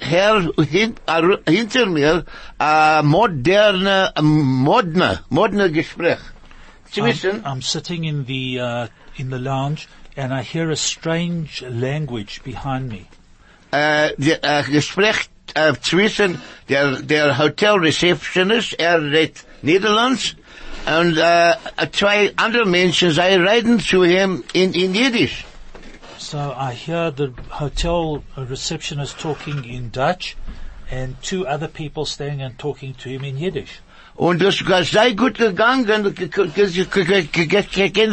höre 0.00 0.52
hin, 0.64 0.94
äh, 1.06 1.50
hinter 1.50 1.86
mir, 1.86 2.24
äh, 2.60 3.02
moderne, 3.02 4.12
moderne, 4.20 5.20
moderne 5.30 5.72
Gespräch. 5.72 6.18
Sie 6.90 7.00
I'm, 7.02 7.42
I'm 7.44 7.62
sitting 7.62 8.04
in 8.04 8.24
the 8.24 8.60
uh, 8.60 8.88
in 9.16 9.30
the 9.30 9.38
lounge 9.38 9.88
and 10.16 10.32
I 10.32 10.42
hear 10.42 10.70
a 10.70 10.76
strange 10.76 11.62
language 11.62 12.42
behind 12.42 12.88
me. 12.88 13.06
äh, 13.70 14.12
der, 14.16 14.42
äh, 14.42 14.62
Gespräch 14.64 15.28
äh, 15.54 15.74
zwischen 15.80 16.40
der, 16.68 17.02
der 17.02 17.38
Hotel 17.38 17.74
Receptionist, 17.74 18.78
er 18.78 19.00
redet 19.00 19.44
Niederlands, 19.62 20.36
und 20.86 21.18
äh, 21.18 21.54
zwei 21.92 22.32
andere 22.36 22.64
Menschen, 22.64 23.10
sie 23.10 23.20
reden 23.20 23.80
zu 23.80 24.04
ihm 24.04 24.42
in, 24.52 24.72
in 24.72 24.94
Jiddisch. 24.94 25.44
So 26.18 26.38
I 26.38 26.72
hear 26.72 27.12
the 27.16 27.32
hotel 27.50 28.22
receptionist 28.36 29.18
talking 29.18 29.64
in 29.64 29.90
Dutch 29.90 30.36
and 30.90 31.16
two 31.22 31.46
other 31.46 31.68
people 31.68 32.04
standing 32.04 32.42
and 32.42 32.58
talking 32.58 32.94
to 32.94 33.08
him 33.08 33.24
in 33.24 33.38
Yiddish. 33.38 33.80
Und 34.18 34.42
das 34.42 34.60
ist 34.60 34.90
sehr 34.90 35.14
gut 35.14 35.38
gegangen, 35.38 35.86
können 35.86 36.14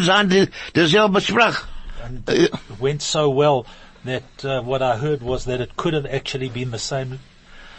sein, 0.04 0.48
derselbe 0.76 1.20
Sprache. 1.20 1.66
And 2.06 2.30
it 2.30 2.54
went 2.80 3.02
so 3.02 3.28
well 3.28 3.66
that 4.06 4.22
uh, 4.44 4.62
what 4.62 4.84
I 4.84 4.98
heard 4.98 5.24
was 5.24 5.46
that 5.46 5.60
it 5.60 5.76
could 5.76 5.96
have 5.96 6.06
actually 6.06 6.50
been 6.50 6.70
the 6.70 6.78
same, 6.78 7.20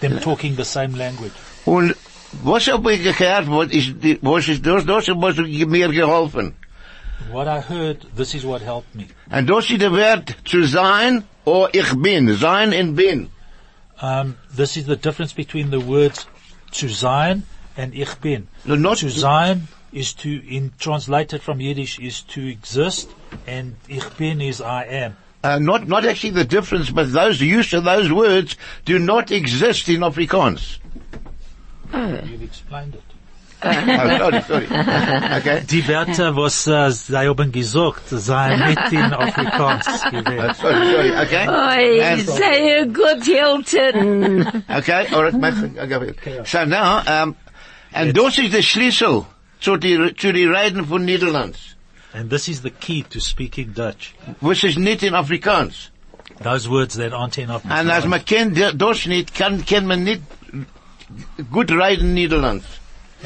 them 0.01 0.19
talking 0.19 0.57
the 0.57 0.65
same 0.65 0.99
language. 0.99 1.31
Und 1.65 1.95
was 2.43 2.67
hab 2.67 2.85
ich 2.89 3.05
gehört, 3.05 3.49
was 3.49 3.71
ist, 3.71 3.95
was 4.23 4.49
ist 4.49 4.67
das, 4.67 4.85
das 4.85 5.07
was 5.07 5.37
mir 5.37 5.89
geholfen. 5.91 6.57
What 7.31 7.47
I 7.47 7.61
heard, 7.61 8.05
this 8.17 8.35
is 8.35 8.45
what 8.45 8.61
helped 8.61 8.93
me. 8.97 9.07
Und 9.31 9.49
das 9.49 9.71
ist 9.71 9.81
der 9.81 9.93
Wert 9.93 10.35
zu 10.45 10.65
sein, 10.65 11.23
oder 11.45 11.73
ich 11.73 11.95
bin, 11.95 12.37
sein 12.37 12.75
und 12.75 12.97
bin. 12.97 13.31
Um, 14.03 14.35
this 14.57 14.77
is 14.77 14.87
the 14.87 14.97
difference 14.97 15.33
between 15.33 15.71
the 15.71 15.87
words 15.87 16.27
zu 16.73 16.89
sein 16.89 17.45
and 17.77 17.95
ich 17.95 18.15
bin. 18.21 18.49
No, 18.65 18.75
not- 18.77 18.99
to 18.99 19.11
sein 19.11 19.69
is 19.93 20.13
to, 20.15 20.29
in 20.29 20.73
translated 20.79 21.43
from 21.43 21.61
Yiddish, 21.61 21.99
is 21.99 22.21
to 22.23 22.47
exist, 22.47 23.09
and 23.47 23.77
ich 23.89 24.05
bin 24.19 24.41
is 24.41 24.61
I 24.61 24.85
am. 24.85 25.17
Uh, 25.45 25.59
not, 25.61 25.87
not 25.87 26.05
actually 26.05 26.31
the 26.31 26.45
difference, 26.45 26.91
but 26.91 27.13
those, 27.13 27.41
use 27.41 27.73
of 27.73 27.85
those 27.85 28.11
words 28.13 28.57
do 28.85 28.99
not 28.99 29.31
exist 29.31 29.89
in 29.89 30.01
Afrikaans. 30.01 30.79
You've 31.95 32.43
explained 32.43 32.95
it. 32.97 33.03
oh, 33.63 34.31
sorry, 34.31 34.43
sorry. 34.43 34.67
Okay. 34.67 35.63
Die 35.67 35.83
Wörter, 35.89 36.37
was 36.37 36.69
uh, 36.69 36.91
sie 36.91 37.17
haben 37.17 37.51
gesagt, 37.53 38.09
seien 38.09 38.61
nicht 38.69 38.93
in 38.93 39.13
Afrikaans 39.13 39.87
gewesen. 40.11 40.55
sorry, 40.55 40.93
sorry, 40.93 41.17
okay. 41.17 41.49
Oi, 41.49 42.03
And- 42.03 42.21
sehr 42.29 42.87
gut, 42.87 43.25
Hilton. 43.25 44.63
Okay, 44.69 45.07
all 45.13 45.23
right, 45.25 45.35
my, 45.35 45.51
okay. 45.51 46.43
So 46.45 46.65
now, 46.65 47.03
um, 47.07 47.37
and 47.93 48.17
das 48.17 48.39
ist 48.39 48.53
der 48.53 48.63
Schlüssel 48.63 49.25
zu 49.61 49.77
die, 49.77 50.15
zu 50.17 50.33
die 50.33 50.45
Reden 50.47 50.87
von 50.87 51.05
Niederlands. 51.05 51.59
And 52.13 52.31
this 52.31 52.49
is 52.49 52.63
the 52.63 52.71
key 52.71 53.03
to 53.11 53.21
speaking 53.21 53.73
Dutch. 53.75 54.15
Was 54.41 54.65
is 54.65 54.77
nicht 54.77 55.03
in 55.03 55.15
Afrikaans. 55.15 55.91
Those 56.43 56.69
words 56.69 56.97
that 56.97 57.13
aren't 57.13 57.39
in 57.39 57.51
Und 57.51 57.71
als 57.71 57.89
Afrikaans. 57.89 58.07
man 58.07 58.25
kennt 58.25 58.57
der- 58.57 58.73
das 58.73 59.07
nicht, 59.07 59.35
kann, 59.35 59.65
kann 59.65 59.87
man 59.87 60.05
nicht 60.05 60.23
gut 61.51 61.71
reden 61.71 62.15
Niederlands. 62.15 62.67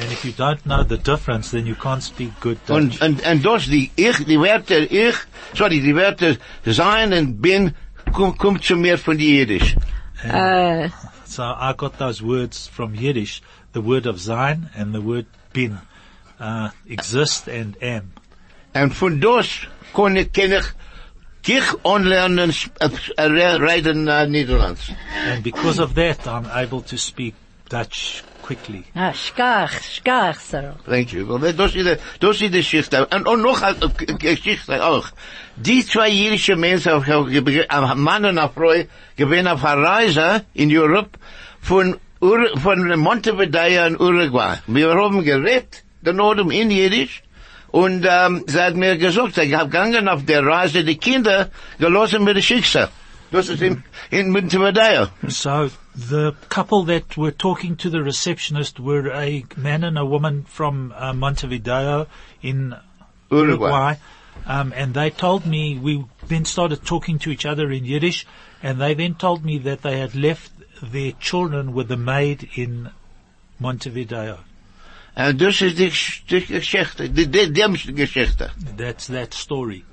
And 0.01 0.11
if 0.13 0.25
you 0.25 0.33
don't 0.33 0.63
know 0.65 0.85
the 0.85 0.97
difference, 0.99 1.51
then 1.51 1.67
you 1.67 1.75
can't 1.75 2.03
speak 2.03 2.31
good 2.41 2.59
Dutch. 2.67 3.01
And, 3.01 3.01
und, 3.01 3.27
und 3.27 3.45
das, 3.45 3.65
die 3.67 3.91
ich, 3.97 4.25
die 4.25 4.41
Werte 4.41 4.77
ich, 4.79 5.15
sorry, 5.55 5.81
die 5.81 5.95
Werte 5.97 6.39
sein 6.65 7.13
und 7.13 7.41
bin, 7.43 7.75
kommt, 8.13 8.39
kommt 8.39 8.65
zu 8.65 8.77
mir 8.77 8.99
von 8.99 9.19
die 9.19 9.37
Jiddisch. 9.39 9.77
Uh, 10.25 10.89
So 11.25 11.43
I 11.45 11.73
got 11.77 11.97
those 11.99 12.21
words 12.25 12.67
from 12.69 12.93
Yiddish, 12.95 13.41
the 13.73 13.81
word 13.81 14.07
of 14.07 14.21
sein 14.21 14.71
and 14.75 14.95
the 14.95 15.01
word 15.01 15.27
bin, 15.53 15.79
uh, 16.39 16.71
exist 16.89 17.49
and 17.49 17.77
am. 17.83 18.13
Und 18.75 18.95
von 18.95 19.21
das 19.21 19.67
kann 19.95 20.17
ich, 20.17 20.33
kann 20.33 20.53
ich 20.53 20.65
dich 21.47 21.65
anlernen, 21.85 22.53
äh, 22.79 22.91
äh, 23.17 23.57
reden 23.57 24.09
äh, 24.09 24.75
And 25.33 25.43
because 25.43 25.81
of 25.81 25.95
that, 25.95 26.27
I'm 26.27 26.47
able 26.53 26.83
to 26.83 26.97
speak 26.97 27.35
Dutch 27.69 28.23
quickly. 28.43 28.85
Ah, 28.95 29.13
schkach, 29.13 29.73
schkach, 29.83 30.41
Cyril. 30.41 30.75
Thank 30.85 31.13
you. 31.13 31.27
Well, 31.27 31.53
das 31.53 31.75
ist 31.75 31.87
die, 31.87 31.97
das 32.19 32.31
ist 32.33 32.41
die 32.41 32.51
Geschichte. 32.51 33.07
Und, 33.07 33.27
und 33.27 33.43
noch 33.43 33.63
eine 33.63 33.89
Geschichte 34.19 34.85
auch. 34.85 35.09
Die 35.57 35.85
zwei 35.87 36.09
jüdische 36.09 36.57
Menschen, 36.57 36.93
ein 36.93 37.99
Mann 37.99 38.25
und 38.25 38.39
eine 38.39 38.51
Frau, 38.51 38.73
gewinnen 39.17 39.49
auf 39.49 39.65
einer 39.65 39.83
Reise 39.83 40.45
in 40.55 40.77
Europa 40.77 41.19
von, 41.61 41.97
Ur, 42.21 42.59
von 42.59 42.99
Montevideo 42.99 43.87
in 43.87 43.97
Uruguay. 43.97 44.59
Wir 44.67 44.91
haben 44.95 45.25
geredet, 45.25 45.85
den 46.03 46.17
Norden 46.17 46.51
in 46.51 46.71
Jiddisch, 46.71 47.23
und 47.69 48.05
ähm, 48.09 48.45
sie 48.47 48.61
hat 48.61 48.77
mir 48.77 48.99
gesagt, 48.99 49.39
ich 49.39 49.55
habe 49.55 49.71
gegangen 49.71 50.09
auf 50.09 50.25
der 50.25 50.45
Reise 50.45 50.85
die 50.85 50.97
Kinder 50.97 51.51
gelassen 51.79 52.25
mit 52.25 52.37
dem 52.37 52.43
Schicksal. 52.43 52.89
Das 53.31 53.49
ist 53.49 53.63
in, 53.63 53.85
in 54.11 54.33
Montevideo. 54.33 55.07
So 55.29 55.71
the 55.95 56.33
couple 56.49 56.85
that 56.87 57.17
were 57.17 57.31
talking 57.31 57.77
to 57.77 57.89
the 57.89 58.03
receptionist 58.03 58.81
were 58.81 59.13
a 59.13 59.45
man 59.57 59.85
and 59.85 59.97
a 59.97 60.05
woman 60.05 60.45
from 60.45 60.93
uh, 60.97 61.13
Montevideo 61.13 62.07
in 62.43 62.75
Uruguay. 63.31 63.47
Uruguay. 63.47 63.95
Um, 64.47 64.73
and 64.75 64.95
they 64.95 65.11
told 65.11 65.47
me, 65.47 65.79
we 65.79 66.05
then 66.27 66.45
started 66.45 66.85
talking 66.85 67.19
to 67.21 67.31
each 67.31 67.47
other 67.47 67.71
in 67.71 67.85
Yiddish, 67.85 68.27
and 68.63 68.81
they 68.81 68.95
then 68.95 69.15
told 69.15 69.45
me 69.45 69.59
that 69.59 69.83
they 69.83 69.99
had 69.99 70.15
left 70.15 70.51
their 70.83 71.13
children 71.21 71.75
with 71.75 71.89
the 71.89 71.97
maid 71.97 72.49
in 72.55 72.91
Montevideo. 73.59 74.39
And 75.17 75.39
this 75.39 75.61
is 75.61 75.75
die, 75.75 75.91
die 76.29 76.47
Geschichte, 76.47 77.09
die, 77.09 77.27
die, 77.27 77.51
die 77.53 77.93
Geschichte. 77.95 78.51
That's 78.77 79.09
that 79.09 79.35
story. 79.35 79.85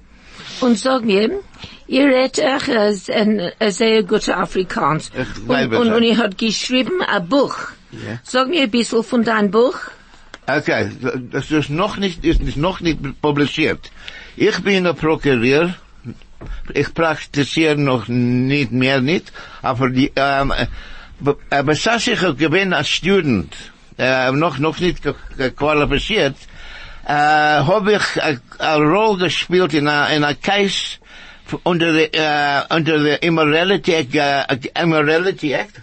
und 0.62 0.78
sag 0.78 1.04
mir, 1.04 1.40
ihr 1.88 2.06
redet 2.06 2.40
euch 2.40 2.70
als 2.70 3.10
ein, 3.10 3.52
ein 3.60 3.72
sehr 3.72 4.04
guter 4.04 4.38
Afrikaans. 4.38 5.12
Ich 5.14 5.38
Und, 5.38 5.46
glaube 5.48 5.80
und, 5.80 5.88
so. 5.88 5.96
und 5.96 6.04
ihr 6.04 6.18
habt 6.18 6.38
geschrieben 6.38 7.02
ein 7.02 7.28
Buch. 7.28 7.56
Ja. 7.92 8.20
Sag 8.24 8.50
mir 8.50 8.64
ein 8.64 8.72
bisschen 8.72 9.04
von 9.04 9.24
deinem 9.24 9.52
Buch. 9.52 9.78
Okay, 10.46 10.92
das 11.32 11.52
ist 11.52 11.70
noch 11.70 11.98
nicht, 11.98 12.24
ist 12.24 12.58
noch 12.58 12.80
nicht 12.80 13.00
publiziert. 13.22 13.92
Ich 14.38 14.58
bin 14.64 14.88
ein 14.88 14.96
Prokureur. 14.96 15.76
Ich 16.74 16.94
praktiziere 16.94 17.78
noch 17.78 18.08
nicht 18.08 18.72
mehr 18.72 19.02
nicht, 19.02 19.32
aber 19.62 19.90
die, 19.90 20.12
ähm, 20.16 20.54
be- 21.20 21.38
aber 21.50 21.72
als 21.72 22.08
ich 22.08 22.20
gewinn 22.38 22.74
als 22.74 22.90
Student, 22.90 23.54
äh, 23.98 24.32
noch, 24.32 24.58
noch 24.60 24.80
nicht 24.80 25.00
qualifiziert, 25.56 26.36
äh, 27.06 27.12
habe 27.14 27.94
ich 27.94 28.22
eine 28.60 28.78
Rolle 28.78 29.26
gespielt 29.26 29.74
in 29.74 29.88
einer, 29.88 30.36
Case 30.36 30.98
äh, 31.50 32.62
unter 32.70 33.00
der 33.00 33.24
Immorality, 33.24 33.94
Act, 33.94 34.16
äh, 34.16 34.82
Immorality 34.82 35.54
Act. 35.54 35.82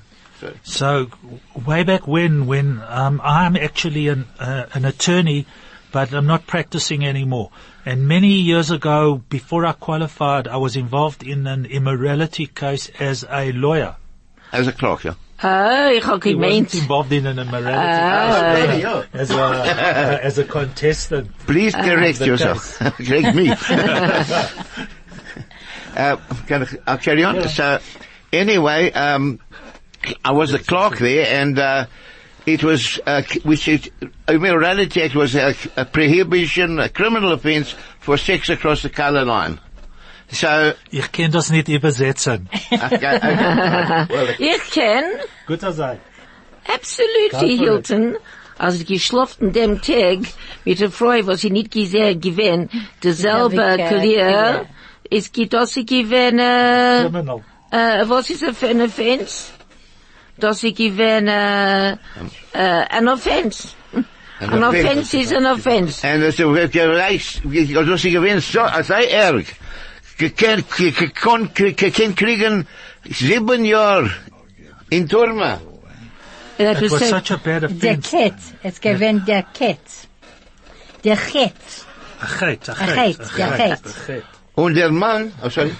So 0.62 1.06
way 1.54 1.84
back 1.84 2.06
when, 2.06 2.46
when 2.46 2.82
um, 2.90 3.18
I'm 3.22 3.56
actually 3.56 4.08
an 4.08 4.26
uh, 4.38 4.64
an 4.74 4.84
attorney, 4.84 5.46
but 5.94 6.12
I'm 6.12 6.26
not 6.26 6.44
practicing 6.48 7.06
anymore. 7.06 7.50
And 7.86 8.08
many 8.08 8.32
years 8.50 8.72
ago, 8.72 9.22
before 9.28 9.64
I 9.64 9.72
qualified, 9.72 10.48
I 10.48 10.56
was 10.56 10.74
involved 10.74 11.22
in 11.22 11.46
an 11.46 11.66
immorality 11.66 12.46
case 12.48 12.90
as 12.98 13.24
a 13.30 13.52
lawyer. 13.52 13.94
As 14.52 14.66
a 14.66 14.72
clerk, 14.72 15.04
yeah. 15.04 15.14
Oh, 15.44 15.90
ich 15.90 16.02
hab 16.02 16.24
He 16.24 16.32
gemeint. 16.34 16.64
wasn't 16.64 16.82
involved 16.82 17.12
in 17.12 17.26
an 17.26 17.38
immorality 17.38 18.02
Ah. 18.02 18.54
case 18.56 18.84
really, 18.84 19.06
as 19.12 19.30
a 19.30 19.42
uh, 19.42 20.18
as 20.28 20.38
a 20.38 20.44
contestant. 20.44 21.30
Please 21.46 21.74
correct 21.74 22.18
the 22.18 22.26
yourself. 22.26 22.78
correct 22.80 23.34
me. 23.36 23.50
uh, 25.96 26.16
can 26.48 26.62
I, 26.64 26.66
I'll 26.86 26.98
carry 26.98 27.24
on? 27.24 27.48
So, 27.48 27.78
anyway, 28.32 28.90
um, 28.92 29.38
I 30.24 30.32
was 30.32 30.52
a 30.54 30.58
clerk 30.58 30.98
there 30.98 31.26
and, 31.40 31.58
uh, 31.58 31.86
it 32.46 32.62
was, 32.62 33.00
uh, 33.06 33.22
which 33.44 33.68
is, 33.68 33.90
uh, 34.02 34.32
immorality 34.32 35.02
act 35.02 35.14
was 35.14 35.34
a, 35.34 35.54
a 35.76 35.84
prohibition, 35.84 36.78
a 36.78 36.88
criminal 36.88 37.32
offense 37.32 37.74
for 38.00 38.16
sex 38.18 38.48
across 38.50 38.82
the 38.82 38.90
color 38.90 39.24
line. 39.24 39.58
So, 40.30 40.72
Ich 40.90 41.12
kann 41.12 41.30
das 41.30 41.50
nicht 41.50 41.68
übersetzen. 41.68 42.48
okay, 42.72 43.16
okay. 43.16 44.06
well, 44.10 44.34
Ich 44.38 44.70
kenn 44.72 45.04
Guter 45.46 45.72
sei. 45.72 45.98
absolut 46.66 47.40
Hilton, 47.40 48.16
als 48.58 48.80
ich 48.80 48.86
geschlafen 48.86 49.52
dem 49.52 49.80
Tag 49.82 50.20
mit 50.64 50.80
der 50.80 50.90
Frau, 50.90 51.14
was 51.26 51.42
sie 51.42 51.50
nicht 51.50 51.70
gesehen 51.72 52.20
gewinnt, 52.20 52.70
derselbe 53.02 53.56
Ja, 53.56 53.76
wie, 53.78 53.84
Klier, 53.98 54.30
ja. 54.30 54.64
es 55.10 55.30
gibt 55.30 55.52
das 55.52 55.72
sie 55.74 55.84
gewinnt, 55.84 56.40
äh, 56.40 57.00
eh, 57.00 57.02
Criminal. 57.02 57.44
äh, 57.70 58.04
was 58.08 58.30
ist 58.30 58.42
das 58.42 58.56
für 58.58 58.68
ein 58.68 58.80
Offense? 58.80 59.52
Dass 60.36 60.60
sie 60.60 60.74
gewinnt, 60.74 61.28
äh, 61.28 61.92
äh, 61.92 61.96
ein 62.52 63.08
Offense. 63.08 63.68
An 64.40 64.64
offense 64.64 65.16
is 65.16 65.32
an 65.32 65.46
offense. 65.46 66.06
En 66.06 66.20
dus 66.20 66.36
we 66.36 66.68
gereisd, 66.70 67.40
als 67.90 68.02
je 68.02 68.10
gewinnt, 68.10 68.42
zo, 68.42 68.60
als 68.60 68.88
hij 68.88 69.10
erg. 69.10 69.48
Je 70.16 70.30
kan, 70.30 70.62
je, 70.76 70.84
je 70.84 71.10
kon, 71.20 71.50
je, 71.54 71.72
je 71.76 71.90
kan 71.90 72.14
krijgen 72.14 72.66
zeven 73.02 73.64
jaar 73.64 74.18
in 74.88 75.06
Turma. 75.06 75.58
That 76.56 76.76
It 76.76 76.80
was 76.80 76.90
was 76.90 77.08
so, 77.08 77.16
such 77.16 77.30
a 77.30 77.36
bad 77.36 77.60
Der 77.60 77.68
offense. 77.70 78.10
Ket. 78.16 78.32
Es 78.62 78.80
gewinnt 78.80 79.26
der 79.26 79.44
Ket. 79.52 80.08
Der 81.02 81.16
Ket. 81.16 81.86
A 82.20 82.26
chet, 82.26 82.68
a 82.68 82.72
A 82.72 82.86
chet, 82.86 83.16
chet, 83.18 83.36
ja, 83.36 83.56
chet. 83.56 83.86
a 83.86 83.90
chet. 84.06 84.24
Und 84.54 84.74
der 84.74 84.90
Mann, 84.90 85.32
oh 85.42 85.48
sorry. 85.48 85.74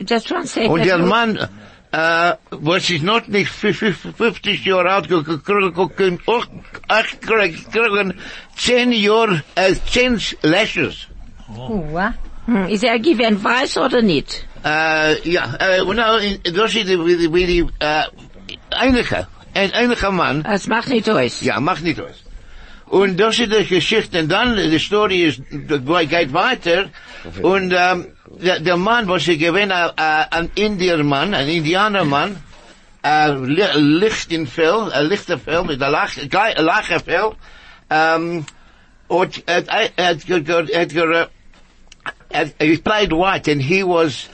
just 0.00 0.26
translate 0.28 0.68
Und 0.68 0.80
that 0.80 0.86
der 0.88 0.98
word. 0.98 1.08
Mann, 1.08 1.48
äh, 1.92 2.32
was 2.50 2.90
ist 2.90 3.02
noch 3.02 3.26
nicht 3.28 3.48
50 3.50 4.64
Jahre 4.64 4.90
alt, 4.92 5.08
können 5.08 6.18
auch, 6.26 6.46
auch 6.88 7.04
kriegen 7.20 8.14
10 8.56 8.92
Jahre, 8.92 9.42
äh, 9.54 9.74
10 9.90 10.20
Lashes. 10.42 11.06
Oh, 11.56 11.82
wow. 11.90 12.12
Ist 12.68 12.84
er 12.84 12.98
gewesen 12.98 13.42
weiß 13.42 13.78
oder 13.78 14.02
nicht? 14.02 14.46
Äh, 14.64 15.28
ja, 15.30 15.54
äh, 15.60 15.82
nou, 15.84 16.16
in- 16.16 16.40
das 16.54 16.74
ist 16.74 16.88
die, 16.88 16.98
wie, 16.98 17.32
wie 17.32 17.46
die, 17.46 17.66
äh, 17.78 18.02
einige, 18.70 19.28
ein 19.54 19.72
einiger 19.72 20.10
Mann, 20.10 20.44
Es 20.44 20.66
macht 20.66 20.88
nicht 20.88 21.08
aus. 21.08 21.40
ja, 21.42 21.60
macht 21.60 21.82
nicht 21.84 22.00
aus. 22.00 22.24
Und 22.86 23.18
das 23.20 23.38
ist 23.38 23.52
die 23.52 23.66
Geschichte, 23.66 24.18
und 24.20 24.28
dann, 24.30 24.56
die 24.56 24.78
Story 24.78 25.24
ist, 25.24 25.42
geht 26.06 26.32
weiter, 26.32 26.86
und, 27.42 27.72
ähm, 27.76 28.06
der, 28.40 28.60
der 28.60 28.76
Mann, 28.76 29.08
was 29.08 29.26
ich 29.28 29.38
gewinne, 29.38 29.92
äh, 29.96 30.24
ein 30.30 30.50
Indiermann, 30.54 31.34
ein 31.34 31.48
Indianermann, 31.48 32.36
li- 33.04 33.76
licht 33.76 34.32
in 34.32 34.46
Fell, 34.46 34.90
ein 34.92 35.06
lichter 35.06 35.38
Fell, 35.38 35.64
mit 35.64 35.80
der 35.80 35.90
Lach, 35.90 36.14
gleich- 36.28 36.58
lacher 36.58 37.00
Fell, 37.00 37.32
ähm, 37.90 38.44
und, 39.08 39.42
er, 39.46 39.62
he 42.60 42.76
played 42.78 43.12
white, 43.12 43.48
and 43.48 43.62
he 43.62 43.82
was, 43.82 44.28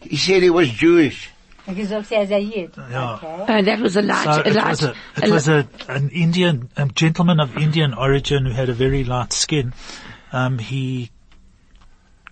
he 0.00 0.16
said 0.16 0.42
he 0.42 0.50
was 0.50 0.68
Jewish. 0.68 1.30
Gesagt, 1.66 2.12
er 2.12 2.26
sei 2.26 2.40
Jid. 2.42 2.72
Ja. 2.92 3.14
Uh, 3.48 3.62
that 3.62 3.80
was 3.80 3.96
a 3.96 4.02
light, 4.02 4.24
So 4.24 4.30
a 4.42 4.48
it 4.48 4.54
light, 4.54 4.68
was 4.68 4.82
a, 4.82 4.94
it 5.16 5.24
a 5.24 5.30
was 5.32 5.48
a, 5.48 5.66
an 5.88 6.10
Indian, 6.10 6.68
a 6.76 6.86
gentleman 6.86 7.40
of 7.40 7.56
Indian 7.56 7.94
origin 7.94 8.44
who 8.44 8.52
had 8.52 8.68
a 8.68 8.74
very 8.74 9.02
light 9.04 9.32
skin. 9.32 9.72
Um, 10.30 10.58
he 10.58 11.10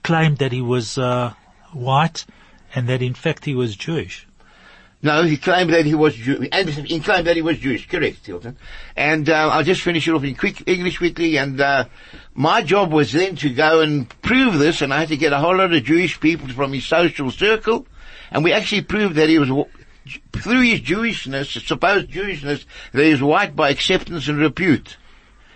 claimed 0.02 0.38
that 0.38 0.52
he 0.52 0.62
was, 0.62 0.98
uh, 0.98 1.32
white 1.72 2.24
and 2.74 2.88
that 2.88 3.02
in 3.02 3.14
fact 3.14 3.44
he 3.44 3.54
was 3.54 3.76
Jewish. 3.76 4.26
No, 5.04 5.24
he 5.24 5.36
claimed 5.36 5.72
that 5.72 5.84
he 5.84 5.94
was 5.96 6.14
Jewish. 6.14 6.48
And 6.52 6.68
he 6.68 7.00
claimed 7.00 7.26
that 7.26 7.34
he 7.34 7.42
was 7.42 7.58
Jewish. 7.58 7.88
Correct, 7.88 8.24
Hilton. 8.24 8.56
And 8.96 9.28
uh, 9.28 9.48
I'll 9.52 9.64
just 9.64 9.82
finish 9.82 10.06
it 10.06 10.12
off 10.12 10.22
in 10.22 10.36
quick 10.36 10.62
English 10.68 10.98
quickly. 10.98 11.38
And 11.38 11.60
uh, 11.60 11.86
my 12.34 12.62
job 12.62 12.92
was 12.92 13.10
then 13.10 13.34
to 13.36 13.50
go 13.50 13.80
and 13.80 14.08
prove 14.22 14.58
this, 14.60 14.80
and 14.80 14.94
I 14.94 15.00
had 15.00 15.08
to 15.08 15.16
get 15.16 15.32
a 15.32 15.38
whole 15.38 15.56
lot 15.56 15.72
of 15.72 15.82
Jewish 15.82 16.20
people 16.20 16.48
from 16.50 16.72
his 16.72 16.86
social 16.86 17.32
circle, 17.32 17.84
and 18.30 18.44
we 18.44 18.52
actually 18.52 18.82
proved 18.82 19.16
that 19.16 19.28
he 19.28 19.40
was 19.40 19.48
through 20.32 20.60
his 20.62 20.80
Jewishness, 20.80 21.66
supposed 21.66 22.08
Jewishness, 22.10 22.64
that 22.92 23.04
he 23.04 23.10
was 23.10 23.22
white 23.22 23.56
by 23.56 23.70
acceptance 23.70 24.28
and 24.28 24.38
repute, 24.38 24.96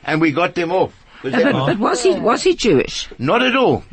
and 0.04 0.20
we 0.20 0.32
got 0.32 0.54
them 0.56 0.72
off. 0.72 0.92
They- 1.22 1.30
but, 1.44 1.66
but 1.66 1.78
was 1.78 2.02
he, 2.02 2.18
was 2.18 2.42
he 2.42 2.54
Jewish? 2.56 3.08
not 3.18 3.42
at 3.42 3.54
all. 3.56 3.84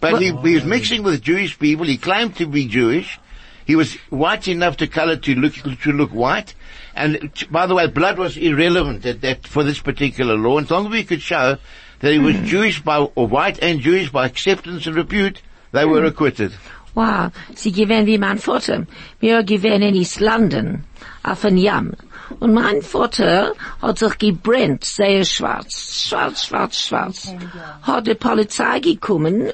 But 0.00 0.20
he, 0.20 0.32
he 0.32 0.54
was 0.54 0.64
mixing 0.64 1.02
with 1.02 1.22
Jewish 1.22 1.58
people. 1.58 1.86
He 1.86 1.96
claimed 1.96 2.36
to 2.36 2.46
be 2.46 2.66
Jewish. 2.66 3.18
He 3.66 3.76
was 3.76 3.94
white 4.10 4.48
enough 4.48 4.78
to 4.78 4.86
color 4.86 5.16
to 5.16 5.34
look 5.34 5.54
to 5.54 5.92
look 5.92 6.10
white. 6.10 6.54
And 6.94 7.30
by 7.50 7.66
the 7.66 7.74
way, 7.74 7.86
blood 7.86 8.18
was 8.18 8.36
irrelevant 8.36 9.04
at 9.04 9.20
that 9.20 9.46
for 9.46 9.62
this 9.62 9.80
particular 9.80 10.36
law. 10.36 10.58
As 10.58 10.70
long 10.70 10.86
as 10.86 10.92
we 10.92 11.04
could 11.04 11.20
show 11.20 11.58
that 12.00 12.12
he 12.12 12.18
was 12.18 12.36
hmm. 12.36 12.44
Jewish 12.44 12.80
by 12.80 12.98
or 12.98 13.26
white 13.26 13.58
and 13.62 13.80
Jewish 13.80 14.10
by 14.10 14.26
acceptance 14.26 14.86
and 14.86 14.96
repute, 14.96 15.42
they 15.72 15.84
were 15.84 16.00
hmm. 16.00 16.06
acquitted. 16.06 16.52
Wow, 16.94 17.30
sie 17.54 17.70
gewähnen 17.70 18.06
wie 18.06 18.18
mein 18.18 18.38
Vater. 18.38 18.86
Wir 19.20 19.42
gewähnen 19.42 19.82
in 19.82 19.94
East 19.94 20.20
London, 20.20 20.84
auf 21.22 21.44
ein 21.44 21.56
Jam. 21.56 21.92
Und 22.40 22.52
mein 22.52 22.82
Vater 22.82 23.54
hat 23.80 23.98
sich 23.98 24.18
gebrennt, 24.18 24.84
sehr 24.84 25.24
schwarz, 25.24 26.04
schwarz, 26.06 26.46
schwarz, 26.46 26.80
schwarz. 26.80 27.34
Hat 27.82 28.06
die 28.06 28.14
Polizei 28.14 28.80
gekommen 28.80 29.50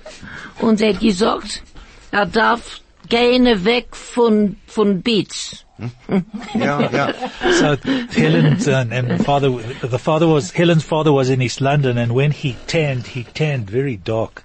und 0.60 0.78
sie 0.78 0.88
hat 0.88 1.00
gesagt, 1.00 1.62
er 2.10 2.26
darf 2.26 2.80
gehen 3.08 3.64
weg 3.64 3.94
von, 3.94 4.56
von 4.66 5.02
Beats. 5.02 5.64
Yeah, 6.54 6.88
yeah. 6.92 7.12
So 7.58 7.76
Helen's 8.10 8.68
uh, 8.68 8.86
and 8.90 9.24
father, 9.24 9.50
the 9.50 9.98
father 9.98 10.28
was 10.28 10.52
Helen's 10.52 10.84
father 10.84 11.12
was 11.12 11.30
in 11.30 11.42
East 11.42 11.60
London, 11.60 11.98
and 11.98 12.14
when 12.14 12.30
he 12.30 12.56
tanned, 12.68 13.08
he 13.08 13.24
tanned 13.24 13.68
very 13.68 13.96
dark. 13.96 14.44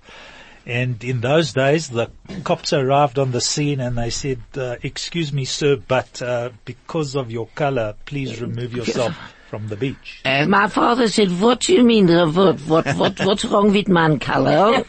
And 0.70 1.04
in 1.04 1.22
those 1.22 1.54
days, 1.54 1.90
the 1.90 2.12
cops 2.44 2.74
arrived 2.74 3.18
on 3.18 3.32
the 3.32 3.42
scene 3.42 3.80
and 3.80 3.98
they 3.98 4.12
said, 4.12 4.40
uh, 4.56 4.76
"Excuse 4.84 5.34
me, 5.34 5.46
sir, 5.46 5.78
but 5.78 6.22
uh, 6.22 6.52
because 6.64 7.16
of 7.16 7.32
your 7.32 7.48
color, 7.56 7.96
please 8.06 8.40
remove 8.40 8.74
yourself 8.74 9.18
from 9.50 9.68
the 9.68 9.76
beach." 9.76 10.22
And 10.24 10.52
My 10.52 10.68
father 10.68 11.08
said, 11.08 11.42
what 11.42 11.62
do 11.62 11.74
you 11.74 11.84
mean, 11.84 12.08
what, 12.08 12.60
what, 12.62 12.88
what, 12.96 13.20
what's 13.26 13.46
wrong 13.46 13.72
with 13.72 13.88
my 13.88 14.18
color? 14.18 14.86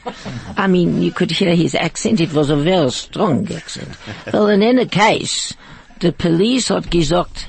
I 0.54 0.66
mean, 0.66 1.00
you 1.00 1.12
could 1.12 1.30
hear 1.30 1.54
his 1.54 1.74
accent, 1.74 2.20
it 2.20 2.34
was 2.34 2.50
a 2.50 2.56
very 2.56 2.90
strong 2.90 3.50
accent. 3.50 3.96
Well, 4.32 4.48
in 4.48 4.62
any 4.62 4.84
case, 4.84 5.54
the 6.00 6.12
police 6.12 6.68
had 6.68 6.90
gesagt, 6.90 7.48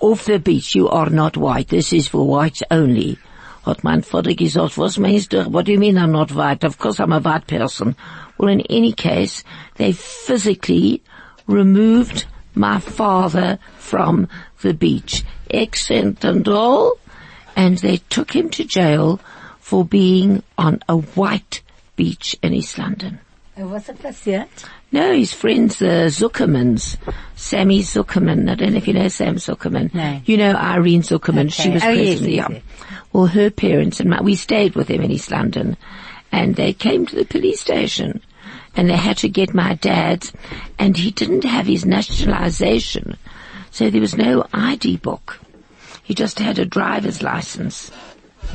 off 0.00 0.26
the 0.26 0.38
beach, 0.38 0.74
you 0.74 0.90
are 0.90 1.08
not 1.08 1.38
white, 1.38 1.68
this 1.68 1.94
is 1.94 2.08
for 2.08 2.26
whites 2.26 2.62
only. 2.70 3.18
Hat 3.64 3.84
mein 3.84 4.02
Vater 4.02 4.34
gesagt, 4.34 4.76
was 4.76 4.98
meinst 4.98 5.30
du, 5.30 5.44
what 5.48 5.66
do 5.66 5.72
you 5.72 5.78
mean 5.78 5.96
I'm 5.96 6.10
not 6.12 6.32
white? 6.32 6.64
Of 6.64 6.78
course 6.78 6.98
I'm 7.00 7.12
a 7.12 7.20
white 7.20 7.46
person. 7.46 7.94
Well, 8.38 8.48
in 8.48 8.60
any 8.62 8.92
case, 8.92 9.44
they 9.76 9.92
physically 9.92 11.00
removed 11.46 12.24
my 12.54 12.80
father 12.80 13.58
from 13.78 14.28
the 14.62 14.74
beach. 14.74 15.24
Accent 15.52 16.24
and 16.24 16.46
all. 16.48 16.98
And 17.54 17.78
they 17.78 17.98
took 18.08 18.34
him 18.34 18.50
to 18.50 18.64
jail 18.64 19.20
for 19.60 19.84
being 19.84 20.42
on 20.58 20.80
a 20.88 20.96
white 20.96 21.60
beach 21.96 22.36
in 22.42 22.54
East 22.54 22.78
London. 22.78 23.20
Was 23.56 23.90
ist 23.90 23.98
passiert? 24.02 24.48
No, 24.90 25.12
his 25.14 25.34
friends, 25.34 25.78
the 25.78 26.08
Zuckermans, 26.08 26.96
Sammy 27.36 27.80
Zuckerman. 27.82 28.50
I 28.50 28.54
don't 28.54 28.72
know 28.72 28.78
if 28.78 28.88
you 28.88 28.94
know 28.94 29.08
Sam 29.08 29.36
Zuckerman. 29.36 29.92
No. 29.92 30.20
You 30.24 30.38
know 30.38 30.54
Irene 30.54 31.02
Zuckerman. 31.02 31.52
She 31.52 31.68
was 31.68 31.82
Oh, 31.82 31.86
president. 31.94 32.20
yes, 32.30 32.48
yeah. 32.48 32.48
yes. 32.50 32.62
Well, 33.12 33.26
her 33.26 33.50
parents 33.50 34.00
and 34.00 34.10
my, 34.10 34.22
we 34.22 34.36
stayed 34.36 34.74
with 34.74 34.88
them 34.88 35.02
in 35.02 35.10
East 35.10 35.30
London, 35.30 35.76
and 36.30 36.56
they 36.56 36.72
came 36.72 37.06
to 37.06 37.16
the 37.16 37.24
police 37.24 37.60
station, 37.60 38.22
and 38.74 38.88
they 38.88 38.96
had 38.96 39.18
to 39.18 39.28
get 39.28 39.54
my 39.54 39.74
dad, 39.74 40.30
and 40.78 40.96
he 40.96 41.10
didn't 41.10 41.44
have 41.44 41.66
his 41.66 41.84
nationalization, 41.84 43.16
so 43.70 43.90
there 43.90 44.00
was 44.00 44.16
no 44.16 44.46
ID 44.52 44.96
book. 44.98 45.40
He 46.02 46.14
just 46.14 46.38
had 46.38 46.58
a 46.58 46.64
driver's 46.64 47.22
license. 47.22 47.90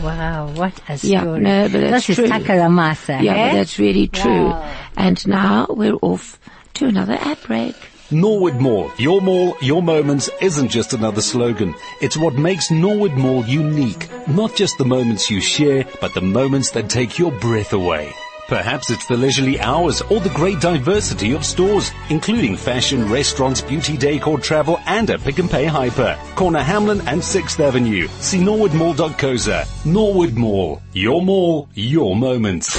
Wow, 0.02 0.52
what 0.54 0.80
a 0.90 0.98
story. 0.98 1.14
Yeah, 1.14 1.24
no, 1.24 1.70
but 1.70 1.82
that's 1.82 2.08
das 2.08 2.16
true. 2.16 2.28
Takaramasa, 2.28 3.22
Yeah, 3.22 3.34
eh? 3.34 3.52
but 3.52 3.58
that's 3.58 3.80
really 3.80 4.08
true. 4.08 4.48
Wow. 4.48 4.76
And 4.98 5.28
now 5.28 5.68
we're 5.70 5.96
off 6.02 6.40
to 6.76 6.88
another 6.88 7.14
ad 7.14 7.38
break. 7.44 7.76
Norwood 8.12 8.56
Mall. 8.62 8.90
Your 8.98 9.22
mall, 9.22 9.58
your 9.62 9.84
moments 9.84 10.30
isn't 10.40 10.70
just 10.70 10.94
another 10.94 11.22
slogan. 11.22 11.76
It's 12.02 12.16
what 12.16 12.36
makes 12.36 12.72
Norwood 12.72 13.14
Mall 13.14 13.44
unique. 13.46 14.08
Not 14.28 14.56
just 14.56 14.78
the 14.78 14.86
moments 14.86 15.30
you 15.30 15.42
share, 15.42 15.86
but 16.00 16.14
the 16.14 16.22
moments 16.22 16.72
that 16.72 16.90
take 16.90 17.20
your 17.20 17.32
breath 17.32 17.74
away. 17.74 18.14
Perhaps 18.48 18.90
it's 18.92 19.06
the 19.08 19.18
leisurely 19.18 19.60
hours 19.60 20.02
or 20.04 20.22
the 20.22 20.30
great 20.30 20.62
diversity 20.62 21.34
of 21.34 21.44
stores, 21.44 21.92
including 22.10 22.56
fashion, 22.56 23.10
restaurants, 23.10 23.62
beauty, 23.62 23.98
decor, 23.98 24.40
travel, 24.40 24.80
and 24.86 25.10
a 25.10 25.20
pick 25.20 25.40
and 25.40 25.52
pay 25.52 25.66
hyper. 25.66 26.18
Corner 26.36 26.64
Hamlin 26.64 27.02
and 27.08 27.20
6th 27.20 27.60
Avenue. 27.60 28.08
See 28.22 28.40
norwoodmall.coza. 28.40 29.86
Norwood 29.86 30.36
Mall. 30.36 30.82
Your 30.94 31.22
mall, 31.22 31.68
your 31.74 32.16
moments. 32.16 32.74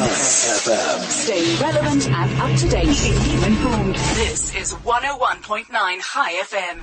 Stay 0.00 1.56
relevant 1.60 2.08
and 2.08 2.40
up 2.40 2.58
to 2.58 2.68
date. 2.68 2.88
Keep 2.88 3.32
you 3.32 3.44
informed. 3.44 3.94
This 4.14 4.54
is 4.56 4.72
101.9 4.74 5.66
Chai 5.70 6.32
FM. 6.42 6.80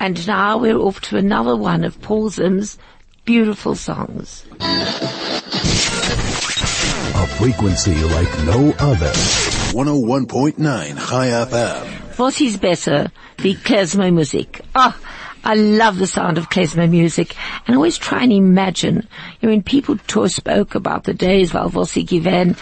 And 0.00 0.26
now 0.26 0.58
we're 0.58 0.76
off 0.76 1.00
to 1.02 1.16
another 1.16 1.54
one 1.56 1.84
of 1.84 2.00
Paul 2.02 2.30
Zim's 2.30 2.78
beautiful 3.24 3.76
songs. 3.76 4.44
A 7.14 7.26
frequency 7.38 7.94
like 7.94 8.44
no 8.44 8.74
other. 8.80 9.12
101.9 9.72 10.58
Chai 10.58 11.28
FM. 11.28 12.18
Was 12.18 12.40
is 12.40 12.56
besser 12.56 13.12
wie 13.38 13.54
Klezmer 13.54 14.10
Oh, 14.74 14.96
I 15.44 15.54
love 15.54 15.98
the 15.98 16.06
sound 16.06 16.38
of 16.38 16.50
klezmer 16.50 16.88
music 16.88 17.34
and 17.66 17.74
I 17.74 17.76
always 17.76 17.98
try 17.98 18.22
and 18.22 18.32
imagine, 18.32 19.08
you 19.40 19.48
know, 19.48 19.54
when 19.54 19.62
people 19.62 19.98
to- 19.98 20.28
spoke 20.28 20.74
about 20.74 21.04
the 21.04 21.14
days 21.14 21.52
while 21.52 21.68
Vossi 21.70 22.06
given, 22.06 22.56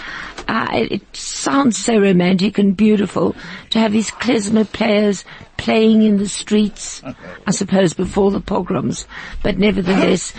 uh, 0.48 0.68
it, 0.72 0.92
it 0.92 1.16
sounds 1.16 1.76
so 1.76 1.98
romantic 1.98 2.58
and 2.58 2.76
beautiful 2.76 3.36
to 3.70 3.78
have 3.78 3.92
these 3.92 4.10
klezmer 4.10 4.70
players 4.70 5.24
playing 5.60 6.02
in 6.02 6.16
the 6.16 6.28
streets, 6.28 7.02
I 7.46 7.50
suppose 7.50 7.92
before 7.92 8.30
the 8.30 8.40
pogroms, 8.40 9.06
but 9.42 9.58
nevertheless, 9.58 10.32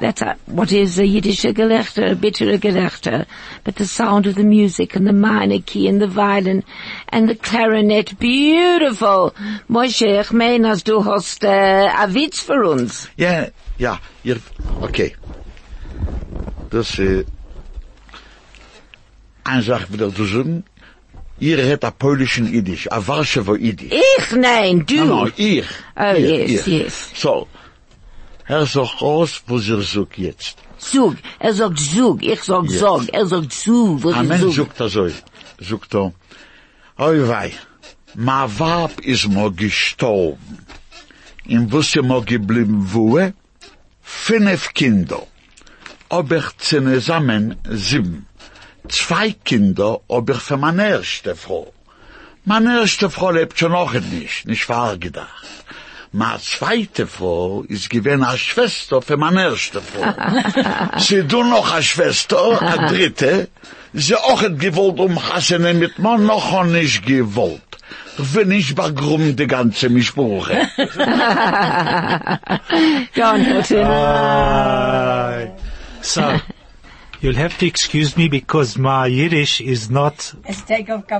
that's 0.00 0.20
a, 0.20 0.36
what 0.44 0.70
is 0.70 0.98
a 0.98 1.06
Yiddish 1.06 1.44
Gelächter, 1.44 2.12
a 2.12 2.14
bittere 2.14 2.58
Gelächter, 2.58 3.26
but 3.64 3.76
the 3.76 3.86
sound 3.86 4.26
of 4.26 4.34
the 4.34 4.44
music 4.44 4.94
and 4.94 5.06
the 5.06 5.14
minor 5.14 5.60
key 5.60 5.88
and 5.88 6.00
the 6.00 6.06
violin 6.06 6.62
and 7.08 7.26
the 7.26 7.34
clarinet, 7.34 8.18
beautiful. 8.18 9.34
Moshe, 9.68 10.20
ich 10.20 10.32
mein, 10.32 10.62
du 10.84 11.04
hast 11.04 11.42
äh, 11.42 11.88
a 11.88 12.12
Witz 12.12 12.40
für 12.40 12.68
uns. 12.68 13.08
Ja, 13.16 13.46
ja, 13.78 13.98
ihr, 14.24 14.36
okay. 14.82 15.16
Das, 16.68 16.98
äh, 16.98 17.24
eine 19.44 19.62
Sache. 19.62 19.86
Ihr 21.38 21.58
hat 21.70 21.84
a 21.84 21.90
polischen 21.90 22.46
Yiddish, 22.52 22.88
a 22.90 23.06
Warschewer 23.06 23.56
Yiddish. 23.58 23.92
Ich, 23.92 24.32
nein, 24.32 24.84
du. 24.86 24.96
No, 24.96 25.24
no, 25.24 25.30
ich. 25.36 25.64
Oh, 25.96 26.12
ich, 26.16 26.28
yes, 26.28 26.66
ich. 26.66 26.66
yes. 26.66 27.10
So. 27.14 27.46
Er 28.48 28.64
sagt 28.64 29.02
aus, 29.02 29.42
wo 29.46 29.58
sie 29.58 29.80
sucht 29.82 30.18
jetzt. 30.18 30.56
Zug. 30.78 31.16
Er 31.38 31.52
sagt 31.52 31.78
Zug. 31.78 32.22
Ich 32.22 32.42
sag 32.42 32.64
Yes. 32.64 32.78
Zog. 32.78 33.02
Er 33.12 33.26
sagt 33.26 33.52
Zug. 33.52 34.04
Ein 34.06 34.22
ist 34.22 34.28
Mensch 34.28 34.42
Zug? 34.42 34.54
sucht 34.54 34.80
er 34.80 34.88
so. 34.88 35.08
Sucht 35.58 35.94
er. 35.94 36.12
Oi 36.98 37.28
wei. 37.28 37.52
Ma 38.14 38.48
Wab 38.58 39.00
is 39.00 39.26
mo 39.26 39.50
gestorben. 39.50 40.58
In 41.46 41.70
wusse 41.72 42.02
mo 42.02 42.22
geblieben 42.22 42.86
woe? 42.92 43.34
Fünf 44.02 44.72
Kinder. 44.74 45.26
Ob 46.08 46.30
ich 46.32 46.56
zusammen 46.58 47.56
sieben. 47.68 48.26
Zwei 48.88 49.34
Kinder 49.44 50.00
ob 50.08 50.30
ich 50.30 50.38
für 50.38 50.56
meine 50.56 50.88
erste 50.88 51.34
Frau. 51.36 51.72
Meine 52.44 52.80
erste 52.80 53.10
Frau 53.10 53.30
lebt 53.30 53.58
schon 53.58 53.72
noch 53.72 53.92
nicht, 53.92 54.46
nicht 54.46 54.68
wahr 54.68 54.96
gedacht. 54.96 55.46
Meine 56.12 56.40
zweite 56.40 57.06
Frau 57.06 57.62
ist 57.68 57.90
gewesen 57.90 58.22
als 58.22 58.40
Schwester 58.40 59.02
für 59.02 59.16
meine 59.16 59.42
erste 59.50 59.82
Frau. 59.82 60.14
Sie 60.98 61.24
du 61.24 61.42
noch 61.42 61.74
als 61.74 61.86
Schwester, 61.86 62.62
a 62.62 62.86
dritte, 62.86 63.48
sie 63.92 64.14
auch 64.14 64.42
hat 64.42 64.58
gewollt 64.58 65.00
umhassene 65.00 65.74
mit 65.74 65.98
mir 65.98 66.18
noch 66.18 66.64
nicht 66.64 67.04
gewollt. 67.04 67.62
Wenn 68.18 68.50
ich 68.50 68.74
bagrum 68.74 69.36
die 69.36 69.46
ganze 69.46 69.88
Mischbuche. 69.90 70.68
John 73.14 73.40
Hilton. 73.44 73.86
Uh, 73.86 75.50
so, 76.00 76.22
you'll 77.20 77.34
have 77.34 77.56
to 77.58 77.66
excuse 77.66 78.16
me 78.16 78.28
because 78.28 78.76
my 78.78 79.06
Yiddish 79.06 79.60
is 79.60 79.90
not, 79.90 80.34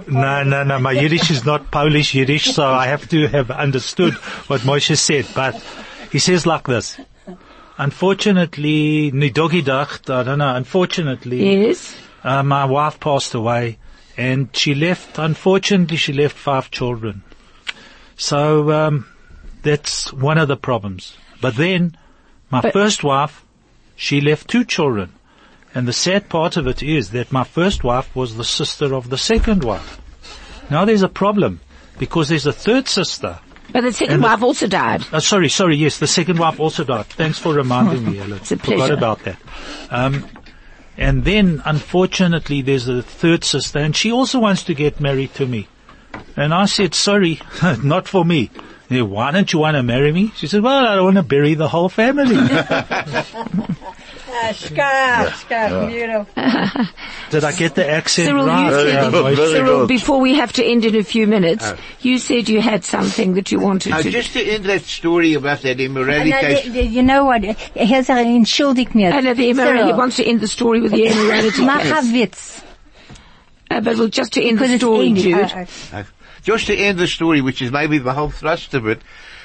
no, 0.09 0.43
no, 0.43 0.63
no, 0.65 0.79
my 0.79 0.93
Yiddish 0.93 1.31
is 1.31 1.45
not 1.45 1.71
Polish 1.71 2.15
Yiddish, 2.15 2.45
so 2.55 2.65
I 2.67 2.87
have 2.87 3.09
to 3.11 3.27
have 3.29 3.51
understood 3.51 4.15
what 4.49 4.61
Moshe 4.63 4.97
said. 4.99 5.27
But 5.35 5.55
he 6.13 6.19
says 6.19 6.47
like 6.47 6.67
this. 6.67 6.99
Unfortunately, 7.79 9.11
Nidogidacht, 9.13 10.09
I 10.09 10.23
don't 10.23 10.39
know, 10.39 10.55
unfortunately, 10.55 11.67
Yes. 11.67 11.95
uh, 12.25 12.43
my 12.43 12.65
wife 12.65 12.99
passed 13.01 13.35
away 13.35 13.79
and 14.17 14.49
she 14.57 14.75
left, 14.75 15.19
unfortunately, 15.19 15.97
she 15.99 16.13
left 16.13 16.37
five 16.37 16.71
children. 16.71 17.23
So, 18.17 18.71
um, 18.73 19.07
that's 19.63 20.11
one 20.13 20.39
of 20.39 20.49
the 20.49 20.57
problems. 20.57 21.17
But 21.43 21.57
then, 21.57 21.97
my 22.51 22.63
But- 22.63 22.73
first 22.73 23.05
wife, 23.05 23.45
she 23.95 24.21
left 24.23 24.49
two 24.49 24.65
children. 24.65 25.13
And 25.77 25.87
the 25.87 25.93
sad 25.93 26.31
part 26.31 26.57
of 26.57 26.67
it 26.67 26.83
is 26.83 27.11
that 27.11 27.31
my 27.31 27.45
first 27.45 27.85
wife 27.85 28.09
was 28.17 28.37
the 28.39 28.45
sister 28.45 28.95
of 28.95 29.11
the 29.11 29.19
second 29.19 29.63
wife. 29.63 30.01
Now 30.71 30.87
there's 30.87 31.03
a 31.03 31.09
problem 31.09 31.61
because 31.99 32.31
there's 32.31 32.47
a 32.47 32.53
third 32.53 32.89
sister. 32.89 33.39
But 33.73 33.83
the 33.83 33.93
second 33.93 34.15
And 34.15 34.23
the- 34.23 34.29
wife 34.29 34.43
also 34.43 34.67
died. 34.69 35.05
Uh, 35.13 35.21
sorry, 35.21 35.51
sorry, 35.51 35.77
yes, 35.77 35.99
the 35.99 36.07
second 36.07 36.39
wife 36.39 36.59
also 36.59 36.83
died. 36.83 37.05
Thanks 37.07 37.39
for 37.39 37.53
reminding 37.53 38.11
me, 38.11 38.19
Ellen. 38.21 38.39
It's 38.39 38.53
a 38.53 38.57
pleasure. 38.57 38.95
Forgot 38.97 38.97
about 38.99 39.19
that. 39.25 39.37
Um, 39.91 40.27
and 40.97 41.25
then, 41.25 41.61
unfortunately, 41.67 42.63
there's 42.63 42.89
a 42.89 43.03
third 43.03 43.45
sister, 43.45 43.79
and 43.79 43.95
she 43.95 44.11
also 44.11 44.39
wants 44.39 44.63
to 44.63 44.75
get 44.75 44.99
married 44.99 45.35
to 45.35 45.45
me. 45.45 45.69
And 46.39 46.55
I 46.55 46.65
said, 46.65 46.95
sorry, 46.95 47.39
not 47.83 48.09
for 48.09 48.25
me. 48.25 48.51
Yeah, 48.89 49.03
Why 49.03 49.31
don't 49.31 49.53
you 49.53 49.59
want 49.59 49.77
to 49.77 49.83
marry 49.83 50.11
me? 50.11 50.33
She 50.37 50.47
said, 50.47 50.63
well, 50.63 50.87
I 50.87 50.95
don't 50.95 51.05
want 51.05 51.17
to 51.17 51.23
bury 51.23 51.53
the 51.53 51.69
whole 51.69 51.91
family. 51.91 52.37
Did 57.31 57.45
I 57.45 57.53
get 57.57 57.75
the 57.75 57.89
accent 57.89 58.29
Cyril, 58.29 58.47
right? 58.47 58.71
said, 58.73 58.87
Yeah, 58.87 59.11
good, 59.11 59.25
Moshe. 59.25 59.37
very 59.37 59.49
Cyril, 59.51 59.79
good. 59.81 59.89
before 59.89 60.21
we 60.21 60.35
have 60.35 60.53
to 60.55 60.65
end 60.65 60.85
in 60.85 60.95
a 60.97 61.03
few 61.03 61.27
minutes, 61.27 61.73
you 62.01 62.19
said 62.19 62.49
you 62.49 62.61
had 62.61 62.85
something 62.85 63.35
that 63.35 63.51
you 63.53 63.61
wanted 63.61 63.91
Now, 63.91 64.03
to... 64.03 64.11
just 64.11 64.33
to 64.35 64.43
end 64.43 64.65
that 64.67 64.83
story 64.83 65.35
about 65.35 65.63
that 65.63 65.81
immorality 65.81 66.31
No, 66.31 66.41
case. 66.41 66.65
the- 66.65 66.71
the- 66.71 66.85
you 66.87 67.03
know 67.03 67.25
what? 67.25 67.43
Here's 67.45 68.09
a 68.09 68.13
entschuldig 68.15 68.95
mir. 68.95 69.13
Oh, 69.15 69.21
no, 69.21 69.35
the 69.35 69.51
immorality, 69.51 69.87
he 69.87 69.93
wants 69.93 70.17
to 70.17 70.25
end 70.25 70.41
the 70.41 70.49
story 70.49 70.81
with 70.81 70.93
the 70.93 71.07
immorality 71.07 71.65
Mach 71.65 71.85
a 71.85 71.95
case. 71.95 72.13
Witz. 72.13 72.63
Uh, 73.71 73.81
but 73.81 73.97
we'll 73.97 74.09
just 74.09 74.33
to 74.35 74.43
end 74.43 74.59
Because 74.59 74.73
the 74.73 74.79
story, 74.79 75.07
ending. 75.09 75.23
Jude. 75.25 75.53
Uh, 75.53 75.67
uh, 75.93 76.05
Just 76.45 76.67
to 76.69 76.77
end 76.77 76.99
the 76.99 77.09
story, 77.09 77.41
which 77.41 77.61
is 77.61 77.73
maybe 77.73 77.99
the 77.99 78.13
whole 78.13 78.31
thrust 78.31 78.75
of 78.75 78.87
it, 78.87 79.01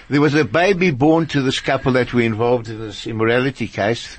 there 0.10 0.22
was 0.22 0.36
a 0.36 0.46
baby 0.46 0.92
born 0.92 1.26
to 1.28 1.42
this 1.42 1.60
couple 1.60 1.94
that 1.94 2.14
were 2.14 2.22
involved 2.22 2.70
in 2.70 2.80
this 2.80 3.08
immorality 3.08 3.68
case. 3.68 4.18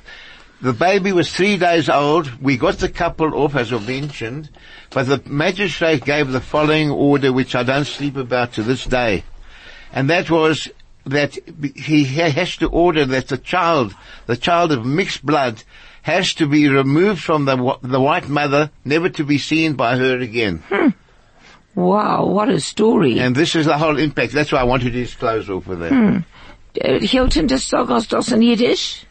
The 0.63 0.73
baby 0.73 1.11
was 1.11 1.33
three 1.33 1.57
days 1.57 1.89
old. 1.89 2.41
We 2.41 2.57
got 2.57 2.79
the 2.79 2.89
couple 2.89 3.35
off, 3.35 3.57
as 3.57 3.73
I 3.73 3.81
mentioned, 3.81 4.49
but 4.91 5.09
the 5.09 5.21
magistrate 5.27 6.05
gave 6.05 6.31
the 6.31 6.41
following 6.41 6.89
order, 6.89 7.33
which 7.33 7.57
I 7.57 7.65
don't 7.65 7.85
sleep 7.85 8.17
about 8.17 8.53
to 8.55 8.63
this 8.63 8.85
day. 8.85 9.25
And 9.93 10.09
that 10.09 10.31
was 10.31 10.69
that 11.05 11.37
he 11.75 12.05
has 12.05 12.57
to 12.59 12.69
order 12.69 13.05
that 13.05 13.27
the 13.27 13.39
child, 13.39 13.97
the 14.27 14.37
child 14.37 14.71
of 14.71 14.87
mixed 14.87 15.27
blood, 15.27 15.65
has 16.03 16.33
to 16.35 16.47
be 16.47 16.69
removed 16.69 17.21
from 17.21 17.45
the, 17.45 17.79
the 17.83 18.01
white 18.01 18.29
mother, 18.29 18.71
never 18.85 19.09
to 19.09 19.25
be 19.25 19.39
seen 19.39 19.75
by 19.75 19.97
her 19.97 20.19
again. 20.19 20.63
Wow, 21.75 22.27
what 22.27 22.49
a 22.49 22.61
story. 22.61 23.19
And 23.19 23.35
this 23.35 23.57
is 23.57 23.67
the 23.67 23.79
whole 23.79 23.99
impact. 23.99 24.33
That's 24.33 24.53
why 24.53 24.61
I 24.61 24.65
wanted 24.65 24.93
to 24.93 25.01
disclose 25.01 25.51
over 25.51 25.75
there. 25.75 26.25
Uh, 26.85 27.01
Hilton, 27.01 27.49
das 27.49 27.65
sag 27.65 27.91
uns 27.91 28.07
das 28.07 28.31
in 28.31 28.43
Yiddish? 28.43 29.05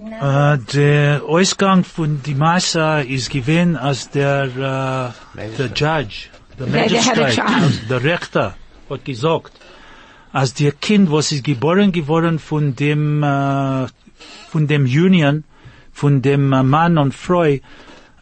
Äh, 0.00 0.58
der 0.72 1.22
Ausgang 1.24 1.84
von 1.84 2.22
die 2.22 2.34
Masse 2.34 3.04
ist 3.06 3.28
gewesen, 3.28 3.76
als 3.76 4.08
der, 4.08 4.44
äh, 5.36 5.48
der 5.58 5.66
Judge, 5.66 6.30
der 6.58 6.66
Magistrate, 6.68 7.34
child. 7.34 7.90
der 7.90 8.02
Richter 8.02 8.54
hat 8.88 9.04
gesagt, 9.04 9.52
als 10.32 10.54
der 10.54 10.72
Kind, 10.72 11.12
was 11.12 11.32
ist 11.32 11.44
geboren 11.44 11.92
geworden 11.92 12.38
von 12.38 12.74
dem, 12.74 13.22
äh, 13.22 13.88
von 14.48 14.66
dem 14.66 14.84
Union, 14.84 15.44
von 15.92 16.22
dem 16.22 16.50
äh, 16.54 16.62
Mann 16.62 16.96
und 16.96 17.12
Frau, 17.12 17.42
äh, 17.44 17.60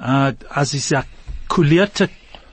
als 0.00 0.74
ist 0.74 0.90
ja 0.90 1.04
kulierte 1.46 2.08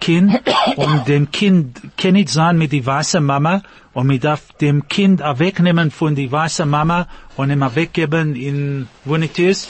Kind 0.06 0.40
und 0.76 1.08
dem 1.08 1.32
Kind 1.32 1.82
kann 1.98 2.14
nicht 2.14 2.30
sein 2.30 2.60
mit 2.60 2.72
die 2.72 2.86
weiße 2.86 3.22
Mama 3.22 3.64
und 3.94 4.06
man 4.06 4.20
darf 4.20 4.52
dem 4.62 4.88
Kind 4.88 5.20
wegnehmen 5.20 5.90
von 5.90 6.14
die 6.14 6.32
weiße 6.32 6.68
Mama 6.68 7.08
und 7.38 7.64
auch 7.64 7.76
weggeben 7.76 8.36
in 8.36 8.88
wo 9.04 9.18
nicht 9.18 9.40
ist. 9.40 9.68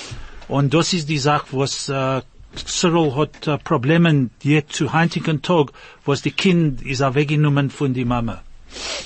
Und 0.49 0.73
das 0.73 0.91
ist 0.91 1.07
die 1.07 1.19
Sache, 1.19 1.47
was 1.51 1.87
äh, 1.87 2.21
Cyril 2.53 3.15
hat 3.15 3.47
äh, 3.47 3.57
Probleme 3.59 4.29
jetzt 4.43 4.73
zu 4.73 4.91
heutigen 4.91 5.41
Tag, 5.41 5.71
was 6.03 6.21
die 6.21 6.31
Kind 6.31 6.81
ist 6.81 6.99
weggenommen 6.99 7.69
von 7.69 7.93
die 7.93 8.03
Mama. 8.03 8.41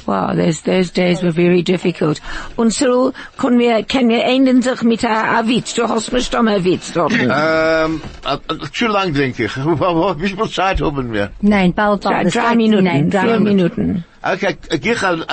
Wow, 0.06 0.36
those, 0.36 0.62
those 0.64 0.92
days 0.92 1.22
were 1.22 1.32
very 1.32 1.62
difficult. 1.64 2.22
Und 2.56 2.72
Cyril, 2.74 3.14
können 3.38 3.60
wir, 3.60 3.84
können 3.84 4.10
wir 4.10 4.24
enden 4.26 4.62
sich 4.62 4.82
mit 4.84 5.04
a, 5.06 5.40
a 5.40 5.48
Witz? 5.48 5.74
Du 5.76 5.88
hast 5.88 6.12
mich 6.12 6.30
doch 6.30 6.42
mal 6.42 6.64
Witz 6.64 6.92
dort. 6.94 7.14
Ähm, 7.20 8.02
äh, 8.26 8.34
äh, 8.54 8.72
zu 8.74 8.88
lang, 8.88 9.14
denke 9.14 9.46
ich. 9.46 9.56
Wie 9.58 10.28
viel 10.30 10.50
Zeit 10.50 10.82
haben 10.82 11.14
wir? 11.14 11.32
Nein, 11.42 11.74
bald, 11.74 12.04
Drei, 12.04 12.12
bald. 12.12 12.26
Das 12.28 12.34
drei 12.34 12.56
Minuten, 12.56 12.84
Nein, 12.84 13.10
drei 13.10 13.22
vier 13.22 13.40
Minuten. 13.40 13.82
Minuten. 13.88 14.06
Okay, 14.22 14.58
ich 14.72 14.82
gehe 14.82 15.02
an, 15.02 15.24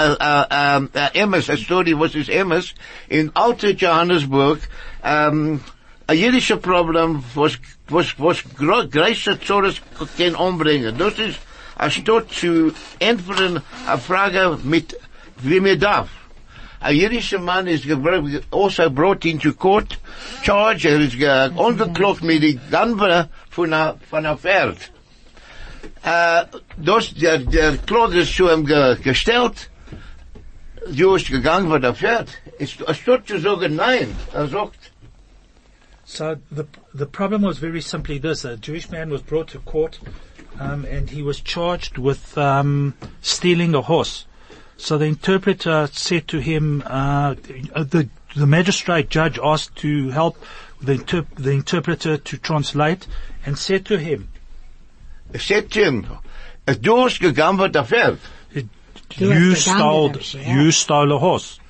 äh, 0.95 1.21
Emmes, 1.21 1.51
a 1.51 1.57
story, 1.57 1.99
was 1.99 2.15
ist 2.15 2.29
Emmes? 2.29 2.75
In 3.09 3.31
alte 3.35 3.71
Johannesburg, 3.71 4.61
ähm, 5.03 5.61
ein 6.07 6.19
jüdischer 6.19 6.57
Problem, 6.57 7.25
was, 7.35 7.55
was, 7.89 8.15
was 8.19 8.39
gro- 8.57 8.87
größte 8.89 9.41
Zores 9.41 9.81
kann 10.17 10.35
umbringen. 10.37 10.97
Das 10.99 11.19
ist, 11.19 11.39
anstatt 11.77 12.33
zu 12.33 12.73
entweder 12.99 13.63
eine 13.87 13.99
Frage 13.99 14.59
mit, 14.63 14.97
wie 15.39 15.61
mir 15.61 15.79
darf. 15.79 16.09
Ein 16.81 16.97
jüdischer 16.97 17.39
Mann 17.39 17.67
ist 17.67 17.87
also 18.51 18.91
brought 18.91 19.25
into 19.25 19.53
court, 19.53 19.99
charged, 20.43 20.85
er 20.85 21.01
ist 21.01 21.19
ge- 21.19 21.51
angeklagt 21.57 22.23
mit 22.23 22.43
die 22.43 22.59
Ganbe 22.71 23.29
von 23.51 23.73
einer, 23.73 23.97
von 24.11 24.25
Pferd. 24.39 24.91
Äh, 26.05 26.45
das, 26.77 27.15
der, 27.15 27.39
der 27.39 27.79
Klage 27.79 28.21
ist 28.21 28.35
zu 28.37 28.49
ihm 28.51 28.67
ge, 28.67 28.97
gestellt. 29.03 29.71
Du 30.89 31.15
ist 31.17 31.29
gegangen, 31.31 31.71
wo 31.71 31.79
der 31.79 31.95
Pferd. 31.95 32.29
Zu 33.27 33.39
sagen, 33.41 33.77
nein. 33.77 34.15
Er 34.33 34.47
sagt, 34.47 34.93
So 36.09 36.37
the 36.53 36.65
the 36.95 37.07
problem 37.07 37.43
was 37.43 37.59
very 37.59 37.81
simply 37.81 38.21
this: 38.21 38.45
a 38.45 38.57
Jewish 38.57 38.89
man 38.93 39.11
was 39.11 39.23
brought 39.23 39.49
to 39.49 39.59
court, 39.59 39.99
um, 40.59 40.85
and 40.85 41.11
he 41.11 41.23
was 41.23 41.41
charged 41.41 41.99
with 41.99 42.37
um, 42.39 42.95
stealing 43.21 43.75
a 43.75 43.83
horse. 43.83 44.27
So 44.77 44.99
the 44.99 45.07
interpreter 45.07 45.89
said 45.93 46.29
to 46.29 46.39
him, 46.39 46.83
uh, 46.87 47.35
the 47.35 48.09
the 48.35 48.47
magistrate 48.47 49.09
judge 49.09 49.39
asked 49.43 49.77
to 49.77 50.11
help 50.11 50.37
the 50.83 50.93
inter- 50.93 51.27
the 51.37 51.53
interpreter 51.53 52.19
to 52.19 52.39
translate, 52.39 53.07
and 53.47 53.59
said 53.59 53.87
to 53.87 53.99
him, 53.99 54.29
er 55.33 55.41
sagt 55.41 55.73
zu 55.73 56.03
du 56.83 57.07
ist 57.07 57.21
gegangen, 57.21 57.59
wo 57.59 57.69
der 57.69 57.85
Pferd. 57.85 58.19
"You 59.17 59.55
stole 59.55 60.19
you 60.35 60.71
stole 60.73 61.15
a 61.15 61.19
horse." 61.19 61.61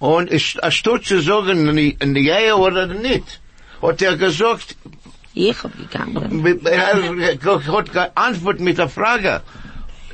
Und 0.00 0.30
es, 0.32 0.56
es 0.60 0.82
tut 0.82 1.04
zu 1.06 1.20
sagen, 1.20 1.68
in 1.68 1.76
die, 1.76 1.96
in 2.00 2.12
die 2.12 2.28
Ehe 2.28 2.56
oder 2.56 2.86
nicht. 2.88 3.40
Hat 3.80 4.02
er 4.02 4.16
gesagt, 4.16 4.76
Ich 5.34 5.62
hab 5.62 5.76
gegangen. 5.76 6.42
Mit- 6.42 6.64
Er 6.66 6.94
hat 7.66 7.92
geantwortet 7.92 8.60
mit 8.60 8.78
der 8.78 8.88
Frage. 8.88 9.40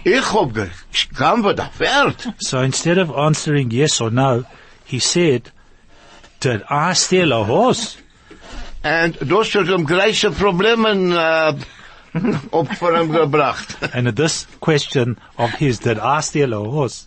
Ich 0.05 0.33
hab 0.33 0.53
geantwortet, 1.17 1.71
Pferd. 1.77 2.33
So 2.39 2.59
instead 2.61 2.99
of 2.99 3.11
answering 3.17 3.71
yes 3.71 4.01
or 4.01 4.11
no, 4.11 4.45
he 4.85 4.99
said, 5.01 5.51
did 6.41 6.63
I 6.71 6.95
steal 6.95 7.33
a 7.33 7.47
horse? 7.47 7.99
Und 8.85 9.19
das 9.21 9.55
hat 9.55 9.67
ihm 9.69 9.85
große 9.87 10.31
Probleme, 10.31 10.89
äh, 10.95 11.55
op 12.53 12.73
voor 12.77 12.95
hem 12.97 13.11
gebracht. 13.13 13.77
And 13.93 14.15
this 14.17 14.47
question 14.61 15.17
of 15.37 15.51
his, 15.59 15.81
did 15.81 15.99
I 15.99 16.21
steal 16.23 16.53
a 16.55 16.59
horse? 16.65 17.07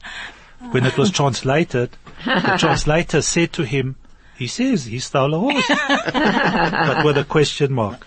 When 0.74 0.86
it 0.86 0.98
was 0.98 1.12
translated, 1.20 1.90
the 2.26 2.58
translator 2.60 3.22
said 3.22 3.54
to 3.54 3.64
him, 3.64 3.96
he 4.42 4.48
says 4.48 4.86
he 4.86 4.98
stole 4.98 5.36
a 5.36 5.40
horse. 5.40 5.68
but 6.14 7.06
with 7.06 7.16
a 7.16 7.24
question 7.24 7.74
mark. 7.74 8.04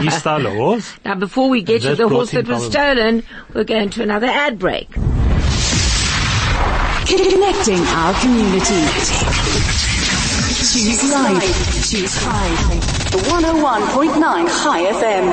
He 0.00 0.08
stole 0.10 0.46
a 0.46 0.50
horse. 0.50 0.94
Now, 1.04 1.16
before 1.16 1.48
we 1.48 1.60
get 1.62 1.82
to 1.82 1.96
the 1.96 2.08
horse 2.08 2.30
that 2.30 2.46
was 2.46 2.66
stolen, 2.66 3.24
we're 3.52 3.64
going 3.64 3.90
to 3.90 4.02
another 4.04 4.28
ad 4.28 4.60
break. 4.60 4.88
Connecting 7.10 7.82
our 7.98 8.14
community. 8.22 8.82
Choose 10.70 11.10
life. 11.10 11.90
Choose 11.90 12.14
Chai. 12.22 12.48
101.9 13.26 14.62
Chai 14.62 14.80
FM. 15.00 15.26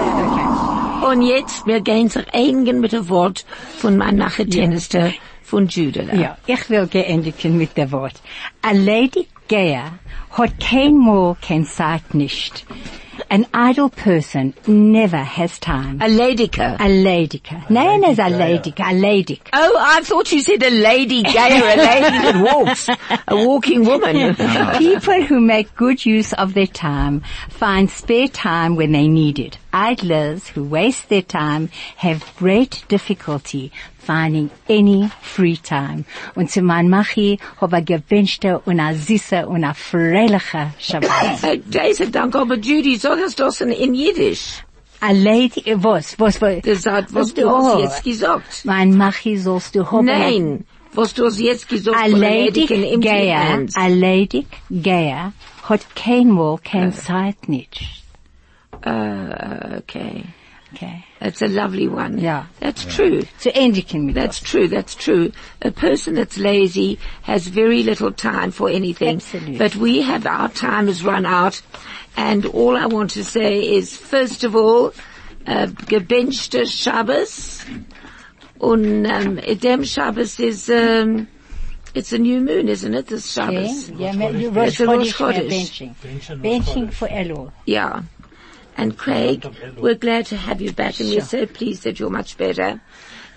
Und 1.12 1.22
jetzt, 1.22 1.68
wir 1.68 1.82
gehen 1.82 2.10
sich 2.10 2.26
einigen 2.34 2.80
mit 2.80 2.94
dem 2.94 3.08
Wort 3.10 3.46
von 3.78 3.98
meinem 3.98 4.18
Nachetennester 4.18 5.14
von 5.44 5.68
Judela. 5.68 6.16
Ja, 6.16 6.38
ich 6.48 6.70
will 6.72 6.88
geendigen 6.88 7.58
mit 7.58 7.78
dem 7.78 7.92
Wort. 7.92 8.16
A 8.64 8.72
lady 8.72 9.28
Geyer 9.48 10.00
hat 10.30 10.60
kein 10.60 10.98
Mal 10.98 11.36
kein 11.42 11.66
Zeit 11.66 12.14
nicht. 12.14 12.66
An 13.30 13.46
idle 13.54 13.90
person 13.90 14.54
never 14.68 15.18
has 15.18 15.60
time. 15.60 16.02
A 16.02 16.06
ladyka. 16.06 16.76
A 16.80 16.88
ladyka. 16.88 17.70
Nein, 17.70 18.04
es 18.04 18.18
a 18.20 18.24
ladyka, 18.24 18.80
a 18.80 18.94
ladyk. 18.94 19.42
Oh, 19.54 19.78
I 19.80 20.02
thought 20.02 20.32
you 20.32 20.42
said 20.42 20.64
a 20.64 20.70
lady 20.70 21.22
gayer, 21.36 21.64
a 21.64 21.78
lady 21.78 22.18
that 22.18 22.36
walks, 22.54 22.90
a 22.90 23.36
walking 23.36 23.86
woman. 23.86 24.36
People 24.78 25.24
who 25.24 25.40
make 25.40 25.76
good 25.76 26.06
use 26.06 26.34
of 26.34 26.54
their 26.54 26.68
time 26.68 27.22
find 27.50 27.90
spare 27.90 28.28
time 28.28 28.76
when 28.76 28.92
they 28.92 29.08
need 29.08 29.40
it. 29.40 29.58
Idlers 29.72 30.48
who 30.50 30.64
waste 30.64 31.10
their 31.10 31.22
time 31.24 31.70
have 31.98 32.36
great 32.38 32.84
difficulty 32.88 33.72
finding 34.06 34.50
any 34.70 35.10
free 35.22 35.58
time. 35.58 36.06
Und 36.36 36.52
zu 36.52 36.62
mein 36.62 36.90
Machi 36.90 37.40
hab 37.60 37.74
a 37.74 37.80
gewünschte 37.80 38.60
und 38.66 38.80
a 38.80 38.94
süße 38.94 39.48
und 39.48 39.64
a 39.64 39.74
freiliche 39.74 40.74
Shabbat. 40.80 41.62
Jason, 41.72 42.12
danke, 42.12 42.40
aber 42.40 42.58
Judy, 42.58 42.98
sag 42.98 43.20
es 43.20 43.36
doch 43.36 43.60
in, 43.62 43.94
Jiddisch. 43.94 44.64
A 45.02 45.12
lady, 45.12 45.76
was, 45.76 46.18
was, 46.18 46.42
was? 46.42 46.62
Das 46.64 46.86
hat, 46.86 47.14
was 47.14 47.34
du 47.34 47.50
hast 47.50 47.80
jetzt 47.80 48.04
gesagt. 48.04 48.62
Mein 48.64 48.96
Machi 48.96 49.38
sollst 49.38 49.76
du 49.76 49.92
haben. 49.92 50.06
Nein, 50.06 50.66
was 50.94 51.14
du 51.14 51.26
hast 51.26 51.40
jetzt 51.40 51.68
gesagt 51.68 51.98
A 51.98 52.04
von 52.04 52.20
der 52.20 52.30
lady 52.30 52.62
Ladykin 52.62 52.84
im 52.84 53.02
Geyer, 53.02 53.50
Hands. 53.50 53.76
a 53.76 53.88
lady 53.88 54.46
Geyer 54.70 55.34
hat 55.64 55.96
kein 55.96 56.30
Mal 56.30 56.58
kein 56.64 56.94
Zeit 56.94 57.50
nicht. 57.50 57.82
Uh, 58.86 59.78
okay. 59.78 60.24
Okay. 60.74 61.06
That's 61.20 61.42
a 61.42 61.48
lovely 61.48 61.88
one. 61.88 62.18
Yeah. 62.18 62.46
That's 62.60 62.84
true. 62.84 63.24
Zu 63.40 63.52
endigen 63.52 64.06
mit 64.06 64.16
That's 64.16 64.40
true, 64.40 64.68
that's 64.68 64.96
true. 64.96 65.32
A 65.62 65.72
person 65.72 66.16
that's 66.16 66.38
lazy 66.38 67.00
has 67.22 67.48
very 67.48 67.84
little 67.84 68.12
time 68.12 68.52
for 68.52 68.70
anything. 68.70 69.18
Absolutely. 69.18 69.58
But 69.58 69.76
we 69.76 70.02
have, 70.02 70.26
our 70.26 70.50
time 70.50 70.88
has 70.88 71.04
run 71.04 71.26
out. 71.26 71.62
And 72.18 72.46
all 72.48 72.76
I 72.78 72.88
want 72.88 73.12
to 73.12 73.24
say 73.24 73.62
is, 73.62 73.96
first 73.96 74.44
of 74.44 74.56
all, 74.56 74.94
uh, 75.48 75.68
gebenchte 75.68 76.68
Shabbos. 76.68 77.64
Und, 78.60 79.06
um, 79.08 79.36
dem 79.60 79.84
Shabbos 79.84 80.40
is, 80.40 80.70
um, 80.70 81.28
it's 81.94 82.12
a 82.12 82.18
new 82.18 82.42
moon, 82.42 82.68
isn't 82.68 82.94
it? 82.94 83.08
This 83.08 83.32
Shabbos. 83.32 83.90
Ja, 83.90 84.12
ja, 84.12 84.14
mit 84.14 84.56
Rosh 84.56 84.68
It's 84.68 84.80
a 84.80 84.88
Rosh 84.88 85.14
Chodesh, 85.14 85.34
Chodesh. 85.34 85.50
Benching. 85.50 85.96
Benching 85.96 86.42
Benching 86.42 86.94
for 86.94 87.08
Elul. 87.08 87.52
Yeah. 87.66 88.04
And 88.78 88.98
Craig, 88.98 89.46
we're 89.78 89.96
glad 89.96 90.26
to 90.28 90.36
have 90.38 90.62
you 90.62 90.72
back 90.72 91.00
and 91.00 91.10
we're 91.10 91.22
so 91.22 91.46
pleased 91.46 91.84
that 91.84 92.00
you're 92.00 92.10
much 92.10 92.38
better. 92.38 92.82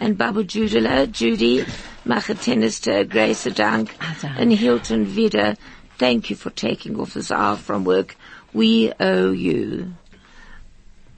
And 0.01 0.17
Babu 0.19 0.45
Judela, 0.45 1.11
Judy, 1.11 1.65
Machetenister, 2.07 3.09
Grace 3.09 3.45
Dank, 3.45 3.95
Also. 4.07 4.29
and 4.29 4.53
Hilton 4.53 5.05
Vida, 5.07 5.57
thank 5.99 6.29
you 6.31 6.37
for 6.37 6.51
taking 6.51 6.99
off 7.01 7.15
this 7.15 7.31
hour 7.31 7.57
from 7.57 7.85
work. 7.85 8.17
We 8.53 8.93
owe 9.01 9.33
you. 9.33 9.93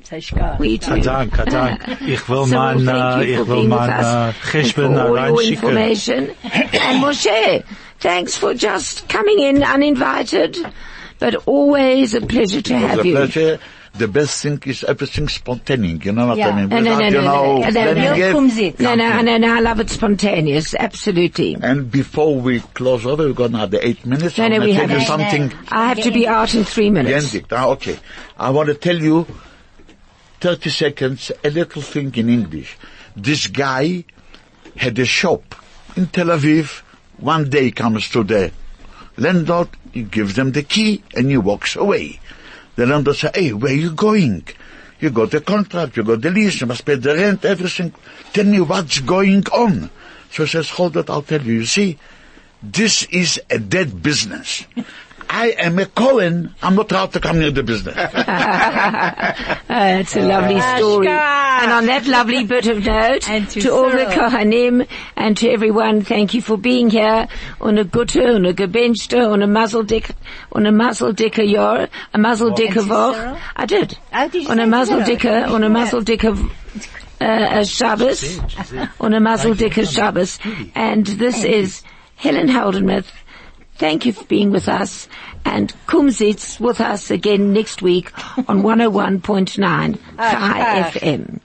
Zashkar. 0.05 0.59
We 0.59 0.79
do. 0.79 1.01
Dank, 1.01 1.35
dank. 1.37 1.83
Ich 2.03 2.29
will 2.29 2.47
So 2.47 2.57
mein, 2.57 2.85
thank 2.85 2.89
uh, 2.89 3.21
you 3.21 3.37
for 3.37 3.43
ich 3.43 3.49
will 3.49 3.57
being 3.57 3.71
with 3.71 3.79
mein, 3.79 3.91
us 3.91 4.05
uh, 4.07 4.33
and 4.55 4.73
for 4.73 4.83
all 4.85 4.93
your 4.93 5.17
reinschicken. 5.17 5.53
information. 5.53 6.25
and 6.45 7.03
Moshe, 7.03 7.65
thanks 8.01 8.37
for 8.37 8.55
just 8.55 9.09
coming 9.09 9.41
in 9.41 9.63
uninvited, 9.63 10.57
but 11.19 11.35
always 11.47 12.15
a 12.15 12.21
pleasure 12.23 12.63
to 12.63 12.75
It 12.75 12.81
was 12.81 12.91
have 12.91 12.99
a 13.01 13.07
you. 13.09 13.15
pleasure. 13.15 13.59
The 13.99 14.07
best 14.09 14.43
thing 14.43 14.63
is 14.65 14.85
everything 14.85 15.29
spontaneous. 15.29 16.05
You 16.05 16.13
know 16.13 16.27
what 16.29 16.39
Yeah. 16.39 16.49
I 16.51 16.57
mean? 16.61 16.69
No, 16.69 16.81
no, 16.81 16.91
Without, 16.91 16.99
no, 17.01 17.05
you 17.07 17.11
no, 17.13 17.21
know, 17.23 17.59
no, 17.59 17.71
no, 17.71 17.93
no. 17.95 18.49
it. 18.63 18.81
No, 18.81 18.95
no, 18.95 19.21
no, 19.23 19.37
no, 19.39 19.55
I 19.55 19.61
love 19.61 19.81
it 19.81 19.91
spontaneous, 19.91 20.75
absolutely. 20.75 21.57
And 21.61 21.91
before 21.91 22.37
we 22.41 22.61
close 22.61 23.05
over, 23.05 23.27
we've 23.27 23.35
got 23.35 23.51
another 23.51 23.79
eight 23.83 24.07
minutes. 24.07 24.39
No, 24.39 24.45
I'm 24.45 24.53
no, 24.53 24.61
we 24.61 24.73
have- 24.75 24.91
you 24.91 24.97
No, 24.99 25.03
no. 25.03 25.07
something. 25.07 25.53
I 25.71 25.89
have 25.89 26.01
to 26.03 26.11
be 26.13 26.27
out 26.29 26.55
in 26.55 26.65
three 26.65 26.91
minutes. 26.91 27.37
Ah, 27.51 27.67
okay. 27.71 27.99
I 28.39 28.51
want 28.51 28.69
to 28.69 28.75
tell 28.75 28.97
you 28.97 29.27
30 30.41 30.71
seconds, 30.71 31.33
a 31.43 31.51
little 31.51 31.83
thing 31.83 32.15
in 32.15 32.29
English. 32.29 32.77
This 33.17 33.49
guy 33.49 34.05
had 34.77 34.99
a 34.99 35.05
shop 35.05 35.55
in 35.97 36.07
Tel 36.07 36.27
Aviv. 36.27 36.83
One 37.19 37.51
day 37.51 37.73
comes 37.73 38.09
to 38.11 38.23
the 38.23 38.53
landlord, 39.17 39.69
he 39.93 40.03
gives 40.05 40.35
them 40.37 40.53
the 40.53 40.63
key 40.63 41.03
and 41.17 41.29
he 41.29 41.37
walks 41.37 41.75
away. 41.75 42.21
The 42.79 42.87
landlord 42.87 43.17
says, 43.17 43.33
hey, 43.35 43.53
where 43.53 43.73
you 43.73 43.91
going? 43.91 44.47
You 45.01 45.11
got 45.11 45.33
the 45.33 45.41
contract, 45.41 45.97
you 45.97 46.05
got 46.05 46.21
the 46.21 46.31
lease, 46.31 46.61
you 46.61 46.69
must 46.69 46.85
pay 46.85 46.95
the 46.95 47.13
rent, 47.13 47.45
everything. 47.45 47.93
Tell 48.33 48.45
me 48.45 48.61
what's 48.61 49.01
going 49.01 49.45
on. 49.49 49.91
So 50.31 50.45
he 50.45 50.49
says, 50.49 50.71
hold 50.71 50.97
it, 50.97 51.11
I'll 51.11 51.23
tell 51.23 51.43
you. 51.43 51.55
You 51.55 51.65
see, 51.65 51.99
this 52.63 53.03
is 53.11 53.43
a 53.51 53.59
dead 53.59 54.01
business. 54.01 54.65
I 55.31 55.49
am 55.59 55.79
a 55.79 55.87
Cohen. 55.87 56.55
I'm 56.63 56.75
not 56.75 56.91
allowed 56.91 57.13
to 57.13 57.21
come 57.21 57.39
near 57.39 57.51
the 57.51 57.63
business. 57.63 57.97
Uh, 59.71 59.99
it's 60.01 60.17
a 60.17 60.21
lovely 60.23 60.61
story. 60.61 61.07
And 61.09 61.71
on 61.71 61.87
that 61.87 62.07
lovely 62.07 62.45
bit 62.45 62.67
of 62.67 62.85
note, 62.85 63.29
And 63.29 63.49
to 63.51 63.61
to 63.61 63.73
all 63.73 63.91
the 63.91 64.07
Kohanim 64.07 64.87
and 65.15 65.37
to 65.37 65.49
everyone, 65.51 66.03
thank 66.03 66.33
you 66.35 66.41
for 66.43 66.57
being 66.57 66.89
here. 66.91 67.29
On 67.61 67.77
a 67.79 67.85
gute, 67.85 68.17
on 68.17 68.47
a 68.47 68.53
gebenchte, 68.55 69.19
on 69.31 69.43
a 69.43 69.47
muzzle 69.47 69.83
dick, 69.83 70.11
on 70.53 70.67
a 70.67 70.73
muzzle 70.73 71.13
dicker 71.13 71.43
Jahr, 71.45 71.89
a 72.15 72.19
muzzle 72.19 72.51
dicker 72.53 72.81
to 72.83 72.89
Woch. 72.89 73.15
Cyril? 73.15 73.39
I 73.57 73.67
did. 73.67 73.99
Oh, 74.13 74.29
did 74.29 74.43
you 74.45 74.49
Und 74.51 74.59
a 74.61 74.65
say 74.65 74.69
muzzle 74.71 75.05
Cyril? 75.05 75.17
dicker, 75.17 75.55
und 75.55 75.65
a 75.65 75.69
muzzle 75.69 76.01
dicker, 76.03 76.31
uh, 77.21 77.59
a 77.61 77.65
Shabbos, 77.65 78.39
und 78.99 79.15
a 79.15 79.21
muzzle 79.21 79.55
dicker 79.55 79.85
Shabbos. 79.85 80.39
And 80.75 81.07
this 81.07 81.45
is 81.45 81.83
Helen 82.17 82.49
Haldenmuth. 82.49 83.07
Thank 83.79 84.07
you 84.07 84.13
for 84.13 84.25
being 84.25 84.51
with 84.51 84.69
us 84.69 85.09
and 85.45 85.73
Kumzits 85.87 86.59
with 86.61 86.81
us 86.81 87.11
again 87.11 87.53
next 87.53 87.81
week 87.81 88.11
on 88.49 88.63
101.9 88.63 89.99
Chai 90.17 90.91
FM. 90.91 91.41